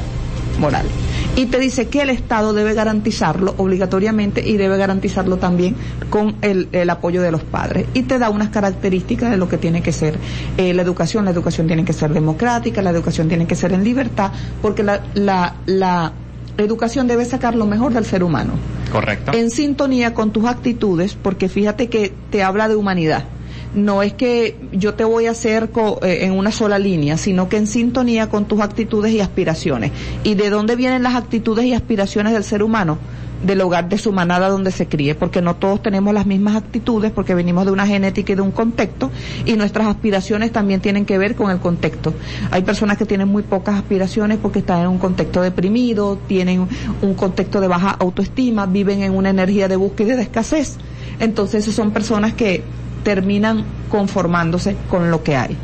moral. 0.60 0.88
Y 1.38 1.46
te 1.46 1.60
dice 1.60 1.88
que 1.88 2.01
el 2.01 2.10
Estado 2.10 2.51
debe 2.51 2.74
garantizarlo 2.74 3.53
obligatoriamente 3.58 4.41
y 4.46 4.58
debe 4.58 4.75
garantizarlo 4.75 5.38
también 5.38 5.75
con 6.10 6.36
el, 6.41 6.67
el 6.72 6.89
apoyo 6.89 7.22
de 7.22 7.29
los 7.32 7.44
padres. 7.44 7.86
Y 7.94 8.01
te 8.03 8.17
da 8.17 8.32
unas 8.32 8.50
características 8.50 9.29
de 9.29 9.38
lo 9.38 9.48
que 9.48 9.60
tiene 9.60 9.84
que 9.84 9.91
ser 9.91 10.17
eh, 10.58 10.74
la 10.74 10.82
educación. 10.82 11.25
La 11.25 11.32
educación 11.32 11.67
tiene 11.67 11.86
que 11.86 11.94
ser 11.94 12.12
democrática, 12.12 12.82
la 12.82 12.89
educación 12.89 13.27
tiene 13.27 13.46
que 13.46 13.56
ser 13.56 13.72
en 13.72 13.84
libertad, 13.84 14.32
porque 14.63 14.82
la, 14.82 15.03
la, 15.13 15.58
la 15.67 16.12
educación 16.58 17.06
debe 17.08 17.24
sacar 17.24 17.56
lo 17.56 17.67
mejor 17.67 17.94
del 17.94 18.06
ser 18.06 18.24
humano 18.24 18.53
Correcto. 18.91 19.32
en 19.34 19.51
sintonía 19.51 20.15
con 20.15 20.32
tus 20.32 20.46
actitudes, 20.46 21.15
porque 21.22 21.50
fíjate 21.50 21.88
que 21.88 22.13
te 22.32 22.41
habla 22.41 22.67
de 22.67 22.75
humanidad. 22.75 23.25
No 23.74 24.02
es 24.02 24.14
que 24.14 24.58
yo 24.72 24.94
te 24.94 25.04
voy 25.04 25.28
a 25.28 25.32
hacer 25.32 25.70
eh, 26.04 26.20
en 26.22 26.32
una 26.34 26.52
sola 26.52 26.80
línea, 26.80 27.18
sino 27.18 27.50
que 27.50 27.58
en 27.58 27.68
sintonía 27.68 28.30
con 28.30 28.46
tus 28.46 28.62
actitudes 28.62 29.14
y 29.14 29.20
aspiraciones. 29.20 29.92
¿Y 30.24 30.36
de 30.36 30.50
dónde 30.50 30.76
vienen 30.76 31.04
las 31.04 31.16
actitudes 31.16 31.66
y 31.66 31.74
aspiraciones 31.74 32.34
del 32.34 32.44
ser 32.44 32.64
humano? 32.64 32.98
Del 33.44 33.62
hogar 33.62 33.88
de 33.88 34.00
su 34.00 34.12
manada 34.12 34.50
donde 34.50 34.72
se 34.72 34.88
críe, 34.88 35.14
porque 35.14 35.44
no 35.44 35.58
todos 35.58 35.84
tenemos 35.84 36.12
las 36.12 36.26
mismas 36.26 36.56
actitudes, 36.56 37.12
porque 37.12 37.36
venimos 37.36 37.66
de 37.66 37.72
una 37.72 37.86
genética 37.86 38.34
y 38.34 38.36
de 38.36 38.42
un 38.42 38.50
contexto, 38.50 39.12
y 39.46 39.54
nuestras 39.54 39.86
aspiraciones 39.86 40.52
también 40.52 40.82
tienen 40.82 41.06
que 41.06 41.20
ver 41.20 41.36
con 41.36 41.52
el 41.52 41.60
contexto. 41.60 42.16
Hay 42.50 42.64
personas 42.64 42.98
que 42.98 43.06
tienen 43.06 43.28
muy 43.28 43.44
pocas 43.44 43.76
aspiraciones 43.76 44.40
porque 44.42 44.60
están 44.60 44.82
en 44.82 44.88
un 44.88 44.98
contexto 44.98 45.44
deprimido, 45.44 46.18
tienen 46.28 46.68
un 47.04 47.14
contexto 47.14 47.62
de 47.62 47.68
baja 47.68 47.92
autoestima, 47.92 48.66
viven 48.66 49.04
en 49.04 49.14
una 49.14 49.30
energía 49.30 49.68
de 49.68 49.76
búsqueda 49.76 50.14
y 50.14 50.16
de 50.16 50.24
escasez. 50.24 50.78
Entonces, 51.20 51.64
son 51.66 51.92
personas 51.92 52.34
que 52.34 52.64
terminan 53.08 53.64
conformándose 53.88 54.76
con 54.90 55.10
lo 55.12 55.24
que 55.24 55.38
hay 55.38 55.56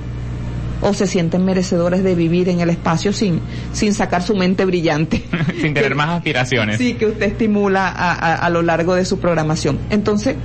o 0.79 0.93
se 0.93 1.07
sienten 1.07 1.43
merecedores 1.43 2.01
de 2.01 2.15
vivir 2.15 2.47
en 2.47 2.61
el 2.61 2.69
espacio 2.69 3.11
sin, 3.11 3.41
sin 3.73 3.93
sacar 3.93 4.23
su 4.23 4.33
mente 4.33 4.63
brillante. 4.63 5.25
sin 5.59 5.73
tener 5.73 5.93
más 5.93 6.07
aspiraciones. 6.07 6.77
Sí, 6.77 6.93
que 6.93 7.07
usted 7.07 7.25
estimula 7.25 7.89
a, 7.89 8.35
a, 8.35 8.49
lo 8.49 8.61
largo 8.61 8.95
de 8.95 9.03
su 9.03 9.19
programación. 9.19 9.77
Entonces, 9.89 10.37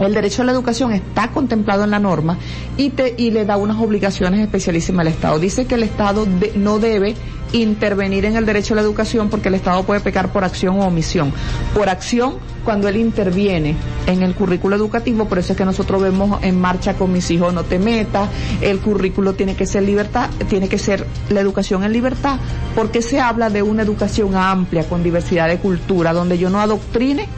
el 0.00 0.14
derecho 0.14 0.42
a 0.42 0.44
la 0.44 0.52
educación 0.52 0.92
está 0.92 1.30
contemplado 1.30 1.84
en 1.84 1.90
la 1.90 1.98
norma 1.98 2.38
y, 2.76 2.90
te, 2.90 3.14
y 3.16 3.30
le 3.30 3.44
da 3.44 3.56
unas 3.56 3.78
obligaciones 3.78 4.40
especialísimas 4.40 5.06
al 5.06 5.12
Estado. 5.12 5.38
Dice 5.38 5.66
que 5.66 5.76
el 5.76 5.84
Estado 5.84 6.26
no 6.56 6.78
debe 6.78 7.14
intervenir 7.52 8.24
en 8.24 8.36
el 8.36 8.46
derecho 8.46 8.74
a 8.74 8.76
la 8.76 8.82
educación 8.82 9.28
porque 9.28 9.48
el 9.48 9.54
Estado 9.54 9.84
puede 9.84 10.00
pecar 10.00 10.32
por 10.32 10.44
acción 10.44 10.80
o 10.80 10.86
omisión. 10.86 11.32
Por 11.72 11.88
acción, 11.88 12.34
cuando 12.64 12.88
él 12.88 12.96
interviene 12.96 13.76
en 14.06 14.22
el 14.22 14.34
currículo 14.34 14.74
educativo, 14.74 15.26
por 15.26 15.38
eso 15.38 15.52
es 15.52 15.58
que 15.58 15.64
nosotros 15.64 16.02
vemos 16.02 16.42
en 16.42 16.60
marcha 16.60 16.94
con 16.94 17.12
mis 17.12 17.30
hijos 17.30 17.54
no 17.54 17.62
te 17.62 17.78
metas, 17.78 18.28
el 18.60 18.80
currículo 18.80 19.34
tiene 19.34 19.54
que 19.54 19.66
ser 19.66 19.84
libertad, 19.84 20.30
tiene 20.48 20.68
que 20.68 20.78
ser 20.78 21.06
la 21.30 21.40
educación 21.40 21.84
en 21.84 21.92
libertad, 21.92 22.38
porque 22.74 23.02
se 23.02 23.20
habla 23.20 23.50
de 23.50 23.62
una 23.62 23.82
educación 23.82 24.34
amplia 24.34 24.88
con 24.88 25.02
diversidad 25.02 25.48
de 25.48 25.58
cultura, 25.58 26.12
donde 26.12 26.38
yo 26.38 26.50
no 26.50 26.60
adoctrine 26.60 27.28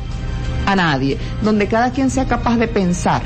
a 0.67 0.77
nadie, 0.77 1.17
donde 1.43 1.67
cada 1.69 1.91
quien 1.93 2.11
sea 2.11 2.27
capaz 2.27 2.57
de 2.57 2.69
pensar 2.69 3.23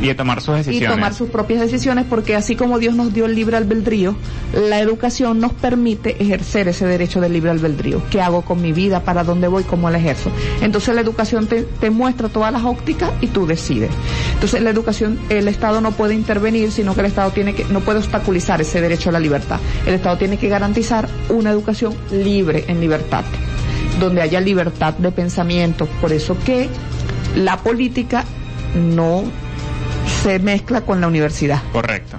y 0.00 0.06
de 0.06 0.14
tomar 0.14 0.40
sus 0.40 0.56
decisiones. 0.56 0.88
Y 0.88 0.92
tomar 0.92 1.14
sus 1.14 1.28
propias 1.28 1.60
decisiones, 1.60 2.06
porque 2.08 2.34
así 2.34 2.56
como 2.56 2.78
Dios 2.78 2.94
nos 2.94 3.12
dio 3.12 3.26
el 3.26 3.34
libre 3.34 3.56
albedrío, 3.56 4.16
la 4.54 4.80
educación 4.80 5.40
nos 5.40 5.52
permite 5.52 6.20
ejercer 6.22 6.68
ese 6.68 6.86
derecho 6.86 7.20
del 7.20 7.32
libre 7.32 7.50
albedrío. 7.50 8.02
¿Qué 8.10 8.20
hago 8.20 8.42
con 8.42 8.62
mi 8.62 8.72
vida? 8.72 9.04
¿Para 9.04 9.24
dónde 9.24 9.48
voy? 9.48 9.64
¿Cómo 9.64 9.90
la 9.90 9.98
ejerzo? 9.98 10.30
Entonces 10.60 10.94
la 10.94 11.00
educación 11.00 11.46
te, 11.46 11.62
te 11.62 11.90
muestra 11.90 12.28
todas 12.28 12.52
las 12.52 12.64
ópticas 12.64 13.10
y 13.20 13.28
tú 13.28 13.46
decides. 13.46 13.90
Entonces 14.34 14.62
la 14.62 14.70
educación, 14.70 15.18
el 15.28 15.48
Estado 15.48 15.80
no 15.80 15.92
puede 15.92 16.14
intervenir, 16.14 16.72
sino 16.72 16.94
que 16.94 17.00
el 17.00 17.06
Estado 17.06 17.30
tiene 17.30 17.54
que, 17.54 17.64
no 17.64 17.80
puede 17.80 17.98
obstaculizar 17.98 18.60
ese 18.60 18.80
derecho 18.80 19.10
a 19.10 19.12
la 19.12 19.20
libertad. 19.20 19.60
El 19.86 19.94
Estado 19.94 20.16
tiene 20.16 20.38
que 20.38 20.48
garantizar 20.48 21.08
una 21.28 21.50
educación 21.50 21.94
libre 22.10 22.64
en 22.68 22.80
libertad 22.80 23.24
donde 24.00 24.22
haya 24.22 24.40
libertad 24.40 24.94
de 24.94 25.12
pensamiento. 25.12 25.86
Por 26.00 26.12
eso 26.12 26.36
que 26.44 26.68
la 27.36 27.58
política 27.58 28.24
no 28.74 29.24
se 30.22 30.38
mezcla 30.38 30.82
con 30.82 31.00
la 31.00 31.06
universidad. 31.06 31.62
Correcto. 31.72 32.18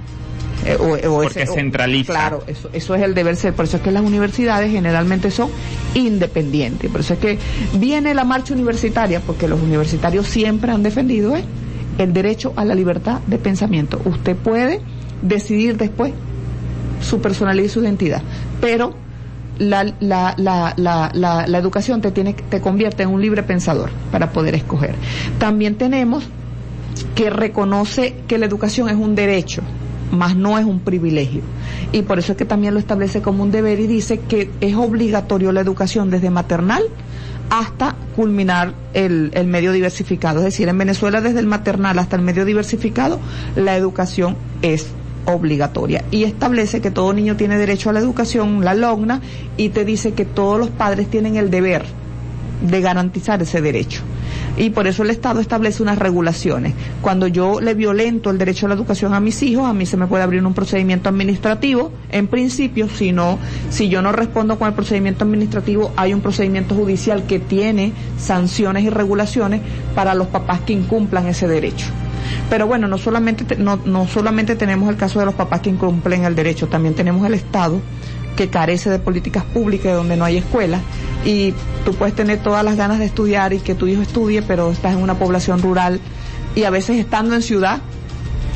Eh, 0.64 0.76
Porque 0.78 1.46
centraliza. 1.46 2.12
claro, 2.12 2.44
eso, 2.46 2.70
eso 2.72 2.94
es 2.94 3.02
el 3.02 3.14
deber 3.14 3.36
ser. 3.36 3.52
Por 3.52 3.64
eso 3.64 3.78
es 3.78 3.82
que 3.82 3.90
las 3.90 4.02
universidades 4.02 4.70
generalmente 4.70 5.30
son 5.30 5.50
independientes. 5.94 6.90
Por 6.90 7.00
eso 7.00 7.14
es 7.14 7.18
que 7.18 7.38
viene 7.74 8.14
la 8.14 8.24
marcha 8.24 8.54
universitaria, 8.54 9.20
porque 9.20 9.48
los 9.48 9.60
universitarios 9.60 10.26
siempre 10.26 10.70
han 10.70 10.82
defendido 10.82 11.36
¿eh? 11.36 11.44
el 11.98 12.12
derecho 12.12 12.52
a 12.56 12.64
la 12.64 12.74
libertad 12.74 13.20
de 13.26 13.38
pensamiento. 13.38 14.00
Usted 14.04 14.36
puede 14.36 14.80
decidir 15.22 15.76
después 15.76 16.12
su 17.00 17.20
personalidad 17.20 17.66
y 17.66 17.68
su 17.68 17.82
identidad, 17.82 18.22
pero 18.60 18.94
la, 19.62 19.94
la, 20.00 20.34
la, 20.36 21.12
la, 21.46 21.58
educación 21.58 22.00
te, 22.00 22.10
tiene, 22.10 22.34
te 22.34 22.60
convierte 22.60 23.04
en 23.04 23.10
un 23.10 23.20
libre 23.20 23.42
pensador 23.42 23.90
para 24.10 24.32
poder 24.32 24.54
escoger. 24.54 24.94
También 25.38 25.76
tenemos 25.76 26.24
que 27.14 27.30
reconoce 27.30 28.14
que 28.26 28.38
la 28.38 28.46
educación 28.46 28.88
es 28.88 28.96
un 28.96 29.14
derecho, 29.14 29.62
más 30.10 30.36
no 30.36 30.58
es 30.58 30.64
un 30.64 30.80
privilegio. 30.80 31.42
Y 31.92 32.02
por 32.02 32.18
eso 32.18 32.32
es 32.32 32.38
que 32.38 32.44
también 32.44 32.74
lo 32.74 32.80
establece 32.80 33.22
como 33.22 33.42
un 33.42 33.50
deber 33.50 33.80
y 33.80 33.86
dice 33.86 34.20
que 34.20 34.50
es 34.60 34.74
obligatorio 34.74 35.52
la 35.52 35.60
educación 35.60 36.10
desde 36.10 36.30
maternal 36.30 36.82
hasta 37.50 37.96
culminar 38.16 38.72
el, 38.94 39.30
el, 39.34 39.46
medio 39.46 39.72
diversificado. 39.72 40.38
Es 40.38 40.44
decir, 40.46 40.68
en 40.68 40.78
Venezuela 40.78 41.20
desde 41.20 41.40
el 41.40 41.46
maternal 41.46 41.98
hasta 41.98 42.16
el 42.16 42.22
medio 42.22 42.44
diversificado, 42.46 43.20
la 43.56 43.76
educación 43.76 44.36
es 44.62 44.86
obligatoria 45.26 46.04
y 46.10 46.24
establece 46.24 46.80
que 46.80 46.90
todo 46.90 47.12
niño 47.12 47.36
tiene 47.36 47.58
derecho 47.58 47.90
a 47.90 47.92
la 47.92 48.00
educación, 48.00 48.64
la 48.64 48.74
LOGNA, 48.74 49.20
y 49.56 49.70
te 49.70 49.84
dice 49.84 50.12
que 50.12 50.24
todos 50.24 50.58
los 50.58 50.70
padres 50.70 51.08
tienen 51.08 51.36
el 51.36 51.50
deber 51.50 51.84
de 52.62 52.80
garantizar 52.80 53.42
ese 53.42 53.60
derecho 53.60 54.02
y 54.56 54.70
por 54.70 54.86
eso 54.86 55.02
el 55.02 55.10
Estado 55.10 55.40
establece 55.40 55.82
unas 55.82 55.98
regulaciones. 55.98 56.74
Cuando 57.00 57.26
yo 57.26 57.60
le 57.60 57.74
violento 57.74 58.30
el 58.30 58.38
derecho 58.38 58.66
a 58.66 58.68
la 58.68 58.74
educación 58.74 59.14
a 59.14 59.20
mis 59.20 59.42
hijos, 59.42 59.66
a 59.66 59.72
mí 59.72 59.86
se 59.86 59.96
me 59.96 60.06
puede 60.06 60.22
abrir 60.22 60.44
un 60.44 60.54
procedimiento 60.54 61.08
administrativo, 61.08 61.92
en 62.10 62.26
principio, 62.26 62.88
si 62.88 63.12
no, 63.12 63.38
si 63.70 63.88
yo 63.88 64.02
no 64.02 64.12
respondo 64.12 64.58
con 64.58 64.68
el 64.68 64.74
procedimiento 64.74 65.24
administrativo, 65.24 65.92
hay 65.96 66.12
un 66.12 66.20
procedimiento 66.20 66.74
judicial 66.74 67.24
que 67.24 67.38
tiene 67.38 67.92
sanciones 68.18 68.84
y 68.84 68.90
regulaciones 68.90 69.60
para 69.94 70.14
los 70.14 70.28
papás 70.28 70.60
que 70.60 70.72
incumplan 70.72 71.26
ese 71.26 71.48
derecho. 71.48 71.86
Pero 72.50 72.66
bueno, 72.66 72.88
no 72.88 72.98
solamente, 72.98 73.56
no, 73.56 73.76
no 73.84 74.06
solamente 74.06 74.56
tenemos 74.56 74.88
el 74.88 74.96
caso 74.96 75.18
de 75.18 75.26
los 75.26 75.34
papás 75.34 75.60
que 75.60 75.70
incumplen 75.70 76.24
el 76.24 76.34
derecho, 76.34 76.68
también 76.68 76.94
tenemos 76.94 77.26
el 77.26 77.34
Estado 77.34 77.80
que 78.36 78.48
carece 78.48 78.90
de 78.90 78.98
políticas 78.98 79.44
públicas, 79.44 79.94
donde 79.94 80.16
no 80.16 80.24
hay 80.24 80.38
escuelas, 80.38 80.80
y 81.24 81.54
tú 81.84 81.94
puedes 81.94 82.14
tener 82.14 82.38
todas 82.42 82.64
las 82.64 82.76
ganas 82.76 82.98
de 82.98 83.04
estudiar 83.04 83.52
y 83.52 83.58
que 83.58 83.74
tu 83.74 83.86
hijo 83.86 84.02
estudie, 84.02 84.42
pero 84.42 84.70
estás 84.70 84.94
en 84.94 85.02
una 85.02 85.18
población 85.18 85.60
rural 85.60 86.00
y 86.54 86.64
a 86.64 86.70
veces 86.70 86.98
estando 86.98 87.34
en 87.34 87.42
ciudad 87.42 87.80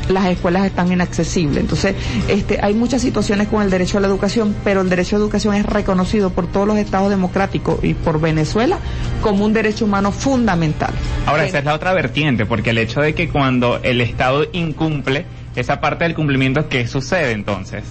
las 0.09 0.25
escuelas 0.27 0.65
están 0.65 0.91
inaccesibles. 0.91 1.57
Entonces, 1.57 1.95
este, 2.27 2.59
hay 2.61 2.73
muchas 2.73 3.01
situaciones 3.01 3.47
con 3.49 3.61
el 3.61 3.69
derecho 3.69 3.97
a 3.97 4.01
la 4.01 4.07
educación, 4.07 4.55
pero 4.63 4.81
el 4.81 4.89
derecho 4.89 5.15
a 5.15 5.19
la 5.19 5.25
educación 5.25 5.55
es 5.55 5.65
reconocido 5.65 6.29
por 6.29 6.47
todos 6.47 6.67
los 6.67 6.77
estados 6.77 7.09
democráticos 7.09 7.83
y 7.83 7.93
por 7.93 8.19
Venezuela 8.21 8.79
como 9.21 9.45
un 9.45 9.53
derecho 9.53 9.85
humano 9.85 10.11
fundamental. 10.11 10.93
Ahora, 11.25 11.45
esa 11.45 11.59
es 11.59 11.65
la 11.65 11.73
otra 11.73 11.93
vertiente, 11.93 12.45
porque 12.45 12.71
el 12.71 12.77
hecho 12.77 13.01
de 13.01 13.13
que 13.13 13.29
cuando 13.29 13.79
el 13.83 14.01
Estado 14.01 14.45
incumple 14.53 15.25
esa 15.55 15.81
parte 15.81 16.03
del 16.03 16.15
cumplimiento, 16.15 16.69
¿qué 16.69 16.87
sucede 16.87 17.31
entonces? 17.31 17.83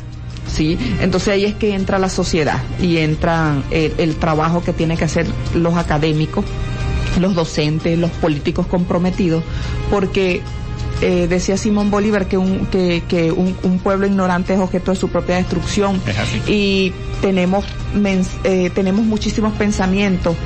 ¿sí? 0.47 0.78
Entonces 1.00 1.28
ahí 1.28 1.45
es 1.45 1.54
que 1.54 1.75
entra 1.75 1.99
la 1.99 2.09
sociedad 2.09 2.61
y 2.80 2.99
entra 2.99 3.56
el, 3.71 4.16
trabajo 4.16 4.62
que 4.62 4.73
tienen 4.73 4.97
que 4.97 5.04
hacer 5.04 5.26
los 5.54 5.75
académicos, 5.76 6.45
los 7.21 7.35
docentes, 7.35 7.99
los 7.99 8.11
políticos 8.11 8.66
comprometidos, 8.66 9.42
porque 9.90 10.40
eh, 11.03 11.26
decía 11.29 11.57
Simón 11.57 11.91
Bolívar 11.91 12.26
que 12.26 12.38
un, 12.38 12.67
que, 12.67 13.03
que 13.07 13.31
un, 13.31 13.79
pueblo 13.83 14.07
ignorante 14.07 14.55
es 14.55 14.61
objeto 14.61 14.93
de 14.93 14.97
su 14.97 15.09
propia 15.09 15.37
destrucción 15.37 16.00
y 16.47 16.93
tenemos, 17.21 17.65
eh, 18.45 18.71
tenemos 18.71 19.05
muchísimos 19.05 19.53
pensamientos. 19.55 20.37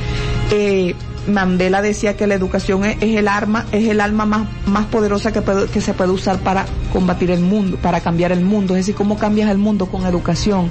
Eh, 0.51 0.95
Mandela 1.27 1.83
decía 1.83 2.17
que 2.17 2.27
la 2.27 2.35
educación 2.35 2.85
es, 2.85 2.97
el 3.03 3.29
arma, 3.29 3.67
es 3.73 3.89
el 3.89 4.01
alma 4.01 4.25
más, 4.25 4.49
más 4.67 4.87
poderosa 4.87 5.33
que, 5.33 5.81
se 5.81 5.95
puede 5.95 6.11
usar 6.11 6.39
para 6.39 6.67
combatir 6.93 7.31
el 7.31 7.41
mundo, 7.41 7.77
para 7.81 8.01
cambiar 8.01 8.33
el 8.33 8.41
mundo. 8.41 8.75
Es 8.75 8.81
decir, 8.81 8.95
cómo 8.95 9.19
cambias 9.19 9.51
el 9.51 9.59
mundo 9.59 9.87
con 9.87 10.07
educación. 10.07 10.71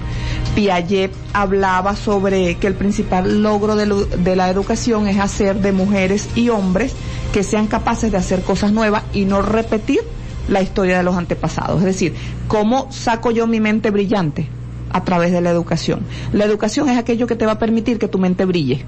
Piaget 0.55 1.11
hablaba 1.33 1.95
sobre 1.95 2.55
que 2.55 2.67
el 2.67 2.73
principal 2.73 3.43
logro 3.43 3.75
de 3.75 4.35
la 4.35 4.49
educación 4.49 5.07
es 5.07 5.19
hacer 5.19 5.61
de 5.61 5.71
mujeres 5.71 6.29
y 6.35 6.49
hombres 6.49 6.93
que 7.31 7.43
sean 7.43 7.67
capaces 7.67 8.11
de 8.11 8.17
hacer 8.17 8.41
cosas 8.41 8.71
nuevas 8.71 9.03
y 9.13 9.25
no 9.25 9.41
repetir 9.41 9.99
la 10.47 10.61
historia 10.61 10.97
de 10.97 11.03
los 11.03 11.15
antepasados. 11.15 11.79
Es 11.79 11.85
decir, 11.85 12.15
¿cómo 12.47 12.91
saco 12.91 13.31
yo 13.31 13.45
mi 13.45 13.59
mente 13.59 13.91
brillante? 13.91 14.47
A 14.91 15.03
través 15.03 15.31
de 15.31 15.41
la 15.41 15.51
educación. 15.51 16.01
La 16.33 16.45
educación 16.45 16.89
es 16.89 16.97
aquello 16.97 17.27
que 17.27 17.35
te 17.35 17.45
va 17.45 17.53
a 17.53 17.59
permitir 17.59 17.99
que 17.99 18.07
tu 18.07 18.17
mente 18.17 18.45
brille 18.45 18.83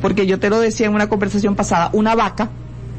porque 0.00 0.26
yo 0.26 0.38
te 0.38 0.50
lo 0.50 0.60
decía 0.60 0.86
en 0.86 0.94
una 0.94 1.08
conversación 1.08 1.54
pasada, 1.56 1.90
una 1.92 2.14
vaca 2.14 2.48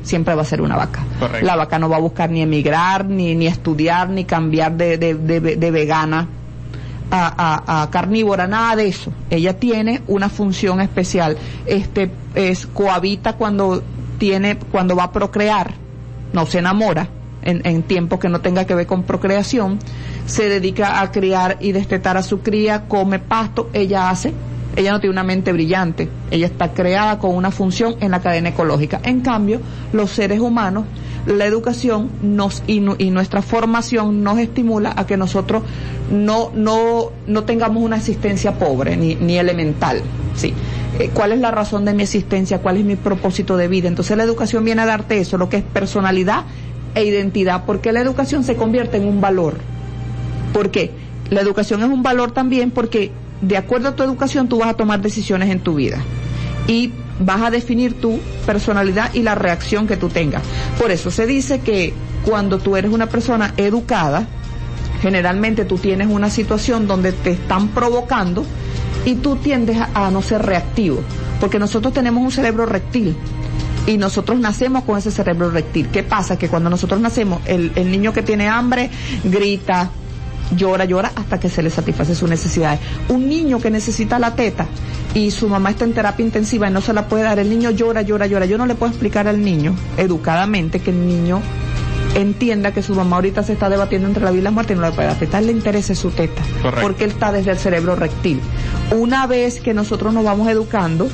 siempre 0.03 0.35
va 0.35 0.41
a 0.41 0.45
ser 0.45 0.61
una 0.61 0.75
vaca. 0.75 1.03
La 1.41 1.55
vaca 1.55 1.79
no 1.79 1.89
va 1.89 1.97
a 1.97 1.99
buscar 1.99 2.29
ni 2.29 2.41
emigrar, 2.41 3.05
ni, 3.05 3.35
ni 3.35 3.47
estudiar, 3.47 4.09
ni 4.09 4.25
cambiar 4.25 4.75
de, 4.75 4.97
de, 4.97 5.15
de, 5.15 5.71
vegana 5.71 6.27
a, 7.11 7.81
a, 7.83 7.89
carnívora, 7.91 8.47
nada 8.47 8.75
de 8.75 8.87
eso. 8.87 9.11
Ella 9.29 9.59
tiene 9.59 10.01
una 10.07 10.29
función 10.29 10.81
especial. 10.81 11.37
Este 11.65 12.11
es 12.35 12.67
cohabita 12.67 13.33
cuando 13.33 13.83
tiene, 14.17 14.57
cuando 14.57 14.95
va 14.95 15.05
a 15.05 15.11
procrear, 15.11 15.73
no 16.33 16.45
se 16.45 16.59
enamora 16.59 17.07
en, 17.43 17.61
en 17.65 17.83
tiempos 17.83 18.19
que 18.19 18.29
no 18.29 18.39
tenga 18.41 18.65
que 18.65 18.75
ver 18.75 18.87
con 18.87 19.03
procreación, 19.03 19.79
se 20.25 20.47
dedica 20.47 21.01
a 21.01 21.11
criar 21.11 21.57
y 21.59 21.71
destetar 21.71 22.17
a 22.17 22.23
su 22.23 22.41
cría, 22.41 22.87
come 22.87 23.19
pasto, 23.19 23.69
ella 23.73 24.09
hace 24.09 24.33
ella 24.75 24.91
no 24.91 24.99
tiene 24.99 25.11
una 25.11 25.23
mente 25.23 25.51
brillante, 25.51 26.09
ella 26.29 26.45
está 26.45 26.73
creada 26.73 27.19
con 27.19 27.35
una 27.35 27.51
función 27.51 27.95
en 27.99 28.11
la 28.11 28.21
cadena 28.21 28.49
ecológica. 28.49 29.01
En 29.03 29.21
cambio, 29.21 29.59
los 29.91 30.11
seres 30.11 30.39
humanos, 30.39 30.85
la 31.25 31.45
educación 31.45 32.09
nos 32.21 32.63
y, 32.67 32.79
nuestra 32.79 33.41
formación 33.41 34.23
nos 34.23 34.39
estimula 34.39 34.93
a 34.95 35.05
que 35.05 35.17
nosotros 35.17 35.63
no, 36.11 36.51
no, 36.55 37.11
no 37.27 37.43
tengamos 37.43 37.83
una 37.83 37.97
existencia 37.97 38.57
pobre 38.57 38.97
ni, 38.97 39.15
ni 39.15 39.37
elemental. 39.37 40.01
¿sí? 40.35 40.53
Eh, 40.99 41.09
¿Cuál 41.13 41.33
es 41.33 41.39
la 41.39 41.51
razón 41.51 41.85
de 41.85 41.93
mi 41.93 42.03
existencia? 42.03 42.59
¿Cuál 42.59 42.77
es 42.77 42.85
mi 42.85 42.95
propósito 42.95 43.57
de 43.57 43.67
vida? 43.67 43.87
Entonces 43.87 44.17
la 44.17 44.23
educación 44.23 44.63
viene 44.65 44.81
a 44.81 44.85
darte 44.85 45.19
eso, 45.19 45.37
lo 45.37 45.49
que 45.49 45.57
es 45.57 45.63
personalidad 45.63 46.45
e 46.95 47.05
identidad, 47.05 47.65
porque 47.65 47.91
la 47.91 48.01
educación 48.01 48.43
se 48.43 48.55
convierte 48.55 48.97
en 48.97 49.05
un 49.05 49.21
valor. 49.21 49.55
¿Por 50.53 50.71
qué? 50.71 50.91
La 51.29 51.41
educación 51.41 51.81
es 51.81 51.89
un 51.89 52.03
valor 52.03 52.31
también 52.31 52.71
porque 52.71 53.11
de 53.41 53.57
acuerdo 53.57 53.89
a 53.89 53.95
tu 53.95 54.03
educación 54.03 54.47
tú 54.47 54.59
vas 54.59 54.69
a 54.69 54.73
tomar 54.75 55.01
decisiones 55.01 55.49
en 55.49 55.59
tu 55.59 55.75
vida. 55.75 55.97
Y 56.67 56.93
vas 57.19 57.41
a 57.41 57.51
definir 57.51 57.99
tu 57.99 58.19
personalidad 58.45 59.13
y 59.13 59.23
la 59.23 59.35
reacción 59.35 59.87
que 59.87 59.97
tú 59.97 60.09
tengas. 60.09 60.43
Por 60.79 60.91
eso 60.91 61.11
se 61.11 61.25
dice 61.25 61.59
que 61.59 61.93
cuando 62.25 62.59
tú 62.59 62.75
eres 62.75 62.91
una 62.91 63.07
persona 63.07 63.53
educada, 63.57 64.27
generalmente 65.01 65.65
tú 65.65 65.77
tienes 65.77 66.07
una 66.07 66.29
situación 66.29 66.87
donde 66.87 67.11
te 67.11 67.31
están 67.31 67.69
provocando 67.69 68.45
y 69.05 69.15
tú 69.15 69.35
tiendes 69.37 69.77
a, 69.93 70.11
no 70.11 70.21
ser 70.21 70.43
reactivo, 70.43 71.01
porque 71.39 71.57
nosotros 71.57 71.93
tenemos 71.93 72.23
un 72.23 72.31
cerebro 72.31 72.67
reptil 72.67 73.15
y 73.87 73.97
nosotros 73.97 74.39
nacemos 74.39 74.83
con 74.83 74.99
ese 74.99 75.09
cerebro 75.09 75.49
reptil. 75.49 75.87
¿Qué 75.89 76.03
pasa? 76.03 76.37
Que 76.37 76.47
cuando 76.47 76.69
nosotros 76.69 77.01
nacemos, 77.01 77.41
el 77.47 77.91
niño 77.91 78.13
que 78.13 78.21
tiene 78.21 78.47
hambre 78.47 78.91
grita, 79.23 79.89
llora, 80.55 80.85
llora 80.85 81.11
hasta 81.15 81.39
que 81.39 81.49
se 81.49 81.61
le 81.61 81.69
satisface 81.69 82.15
sus 82.15 82.29
necesidades. 82.29 82.79
Un 83.09 83.27
niño 83.27 83.59
que 83.59 83.69
necesita 83.69 84.19
la 84.19 84.35
teta 84.35 84.65
y 85.13 85.31
su 85.31 85.47
mamá 85.49 85.71
está 85.71 85.85
en 85.85 85.93
terapia 85.93 86.25
intensiva 86.25 86.67
y 86.69 86.71
no 86.71 86.81
se 86.81 86.93
la 86.93 87.07
puede 87.07 87.23
dar, 87.23 87.39
el 87.39 87.49
niño 87.49 87.71
llora, 87.71 88.01
llora, 88.01 88.27
llora. 88.27 88.45
Yo 88.45 88.57
no 88.57 88.65
le 88.65 88.75
puedo 88.75 88.91
explicar 88.91 89.27
al 89.27 89.43
niño 89.43 89.75
educadamente 89.97 90.79
que 90.79 90.91
el 90.91 91.07
niño 91.07 91.41
entienda 92.15 92.73
que 92.73 92.83
su 92.83 92.93
mamá 92.93 93.17
ahorita 93.17 93.43
se 93.43 93.53
está 93.53 93.69
debatiendo 93.69 94.07
entre 94.07 94.23
la 94.23 94.31
vida 94.31 94.41
y 94.41 94.43
la 94.43 94.51
muerte 94.51 94.73
y 94.73 94.75
no 94.75 94.81
le 94.81 94.91
puede 94.91 95.13
teta, 95.15 95.39
le 95.39 95.51
interesa 95.51 95.95
su 95.95 96.11
teta, 96.11 96.41
porque 96.81 97.05
él 97.05 97.11
está 97.11 97.31
desde 97.31 97.51
el 97.51 97.57
cerebro 97.57 97.95
reptil. 97.95 98.39
Una 98.91 99.27
vez 99.27 99.61
que 99.61 99.73
nosotros 99.73 100.13
nos 100.13 100.23
vamos 100.23 100.49
educando, 100.49 101.09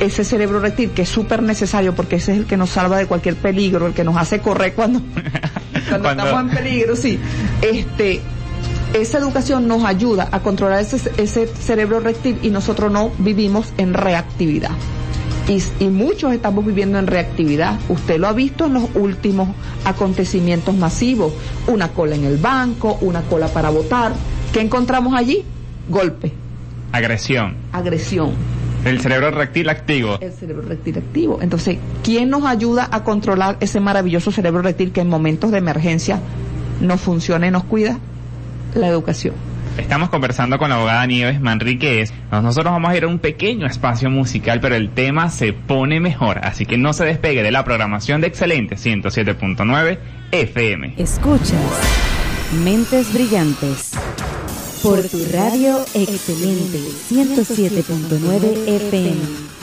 ese 0.00 0.24
cerebro 0.24 0.60
reptil 0.60 0.90
que 0.90 1.02
es 1.02 1.08
súper 1.08 1.42
necesario 1.42 1.94
porque 1.94 2.16
ese 2.16 2.32
es 2.32 2.38
el 2.38 2.46
que 2.46 2.56
nos 2.56 2.70
salva 2.70 2.98
de 2.98 3.06
cualquier 3.06 3.36
peligro, 3.36 3.86
el 3.86 3.94
que 3.94 4.04
nos 4.04 4.16
hace 4.16 4.40
correr 4.40 4.74
cuando, 4.74 5.00
cuando, 5.88 6.08
cuando... 6.08 6.24
estamos 6.24 6.50
en 6.52 6.56
peligro, 6.56 6.96
sí. 6.96 7.18
Este, 7.60 8.22
esa 8.94 9.18
educación 9.18 9.68
nos 9.68 9.84
ayuda 9.84 10.28
a 10.32 10.40
controlar 10.40 10.80
ese, 10.80 11.10
ese 11.16 11.46
cerebro 11.46 12.00
reptil 12.00 12.38
y 12.42 12.50
nosotros 12.50 12.90
no 12.90 13.10
vivimos 13.18 13.72
en 13.76 13.94
reactividad. 13.94 14.70
Y, 15.48 15.62
y, 15.82 15.88
muchos 15.88 16.34
estamos 16.34 16.66
viviendo 16.66 16.98
en 16.98 17.06
reactividad. 17.06 17.78
Usted 17.88 18.18
lo 18.18 18.28
ha 18.28 18.34
visto 18.34 18.66
en 18.66 18.74
los 18.74 18.84
últimos 18.94 19.48
acontecimientos 19.84 20.74
masivos. 20.74 21.32
Una 21.66 21.88
cola 21.88 22.16
en 22.16 22.24
el 22.24 22.36
banco, 22.36 22.98
una 23.00 23.22
cola 23.22 23.48
para 23.48 23.70
votar. 23.70 24.12
¿Qué 24.52 24.60
encontramos 24.60 25.14
allí? 25.14 25.44
Golpe. 25.88 26.32
Agresión. 26.92 27.56
Agresión. 27.72 28.32
El 28.84 29.00
cerebro 29.00 29.30
reptil 29.30 29.70
activo. 29.70 30.18
El 30.20 30.32
cerebro 30.32 30.68
reptil 30.68 30.98
activo. 30.98 31.38
Entonces, 31.40 31.78
¿quién 32.04 32.28
nos 32.28 32.44
ayuda 32.44 32.86
a 32.90 33.02
controlar 33.02 33.56
ese 33.60 33.80
maravilloso 33.80 34.30
cerebro 34.30 34.60
reptil 34.60 34.92
que 34.92 35.00
en 35.00 35.08
momentos 35.08 35.50
de 35.50 35.58
emergencia 35.58 36.20
nos 36.80 37.00
funciona 37.00 37.46
y 37.46 37.50
nos 37.50 37.64
cuida? 37.64 37.98
La 38.74 38.88
educación. 38.88 39.34
Estamos 39.78 40.08
conversando 40.08 40.58
con 40.58 40.70
la 40.70 40.76
abogada 40.76 41.06
Nieves 41.06 41.40
Manríquez. 41.40 42.12
Nosotros 42.32 42.72
vamos 42.72 42.90
a 42.90 42.96
ir 42.96 43.04
a 43.04 43.06
un 43.06 43.20
pequeño 43.20 43.66
espacio 43.66 44.10
musical, 44.10 44.60
pero 44.60 44.74
el 44.74 44.90
tema 44.90 45.30
se 45.30 45.52
pone 45.52 46.00
mejor, 46.00 46.40
así 46.42 46.66
que 46.66 46.76
no 46.76 46.92
se 46.92 47.04
despegue 47.04 47.42
de 47.42 47.52
la 47.52 47.64
programación 47.64 48.20
de 48.20 48.26
Excelente 48.26 48.74
107.9 48.74 49.98
FM. 50.32 50.94
Escuchas 50.98 51.60
Mentes 52.64 53.12
Brillantes 53.12 53.92
por 54.82 55.02
tu 55.02 55.18
radio 55.32 55.78
Excelente 55.94 56.78
107.9 57.10 58.68
FM. 58.68 59.57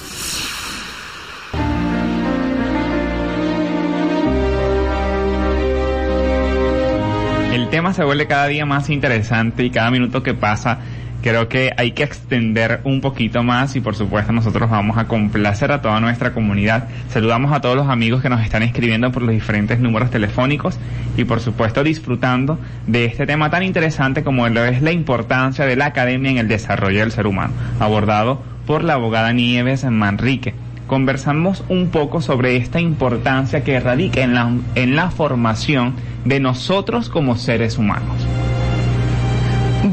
Tema 7.86 7.94
se 7.94 8.04
vuelve 8.04 8.26
cada 8.26 8.48
día 8.48 8.66
más 8.66 8.90
interesante 8.90 9.64
y 9.64 9.70
cada 9.70 9.92
minuto 9.92 10.24
que 10.24 10.34
pasa 10.34 10.80
creo 11.22 11.48
que 11.48 11.72
hay 11.78 11.92
que 11.92 12.02
extender 12.02 12.82
un 12.84 13.00
poquito 13.00 13.44
más 13.44 13.76
y 13.76 13.80
por 13.80 13.96
supuesto 13.96 14.32
nosotros 14.32 14.72
vamos 14.72 14.98
a 14.98 15.08
complacer 15.08 15.72
a 15.72 15.84
toda 15.84 16.00
nuestra 16.00 16.34
comunidad. 16.34 16.88
Saludamos 17.10 17.52
a 17.52 17.62
todos 17.62 17.76
los 17.76 17.88
amigos 17.88 18.24
que 18.24 18.30
nos 18.30 18.42
están 18.42 18.64
escribiendo 18.64 19.12
por 19.12 19.22
los 19.22 19.36
diferentes 19.36 19.80
números 19.80 20.10
telefónicos 20.10 20.80
y 21.16 21.26
por 21.26 21.42
supuesto 21.42 21.84
disfrutando 21.84 22.58
de 22.88 23.06
este 23.06 23.28
tema 23.28 23.52
tan 23.52 23.62
interesante 23.62 24.24
como 24.24 24.50
lo 24.50 24.66
es 24.66 24.82
la 24.82 24.92
importancia 24.92 25.68
de 25.68 25.76
la 25.76 25.86
academia 25.86 26.32
en 26.32 26.38
el 26.40 26.48
desarrollo 26.48 27.02
del 27.02 27.12
ser 27.12 27.28
humano, 27.28 27.54
abordado 27.80 28.42
por 28.66 28.84
la 28.84 28.94
abogada 28.94 29.32
Nieves 29.32 29.84
Manrique 29.84 30.56
conversamos 30.88 31.64
un 31.70 31.90
poco 31.90 32.22
sobre 32.22 32.58
esta 32.58 32.80
importancia 32.80 33.64
que 33.64 33.80
radica 33.80 34.22
en 34.22 34.34
la, 34.34 34.52
en 34.76 34.96
la 34.96 35.12
formación 35.12 35.94
de 36.26 36.40
nosotros 36.40 37.10
como 37.10 37.36
seres 37.36 37.78
humanos. 37.78 38.26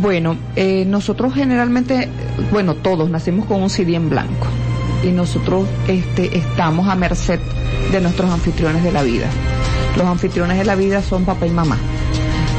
Bueno, 0.00 0.36
eh, 0.56 0.84
nosotros 0.86 1.34
generalmente, 1.34 2.08
bueno, 2.50 2.74
todos 2.74 3.10
nacemos 3.10 3.46
con 3.46 3.62
un 3.62 3.70
CD 3.70 3.98
blanco 3.98 4.46
y 5.04 5.08
nosotros 5.08 5.66
este, 5.86 6.36
estamos 6.36 6.88
a 6.88 6.94
merced 6.94 7.40
de 7.90 8.00
nuestros 8.00 8.30
anfitriones 8.30 8.82
de 8.82 8.92
la 8.92 9.02
vida. 9.02 9.26
Los 9.96 10.06
anfitriones 10.06 10.58
de 10.58 10.64
la 10.64 10.76
vida 10.76 11.02
son 11.02 11.24
papá 11.24 11.46
y 11.46 11.50
mamá. 11.50 11.76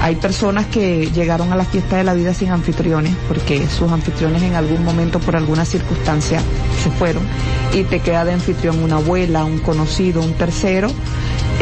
Hay 0.04 0.18
personas 0.18 0.66
que 0.66 1.10
llegaron 1.12 1.54
a 1.54 1.56
la 1.56 1.63
fiesta 1.63 1.96
de 1.96 2.04
la 2.04 2.13
vida 2.13 2.34
sin 2.34 2.50
anfitriones 2.50 3.16
porque 3.30 3.66
sus 3.70 3.89
anfitriones 3.89 4.44
en 4.44 4.54
algún 4.54 4.84
momento 4.84 5.18
por 5.18 5.38
alguna 5.38 5.63
circunstancia 5.63 6.42
se 6.84 6.92
fueron. 6.92 7.24
Y 7.72 7.84
te 7.84 8.02
queda 8.02 8.26
de 8.26 8.34
anfitrión 8.34 8.84
una 8.84 8.98
abuela, 8.98 9.46
un 9.46 9.60
conocido, 9.60 10.22
un 10.22 10.34
tercero 10.34 10.89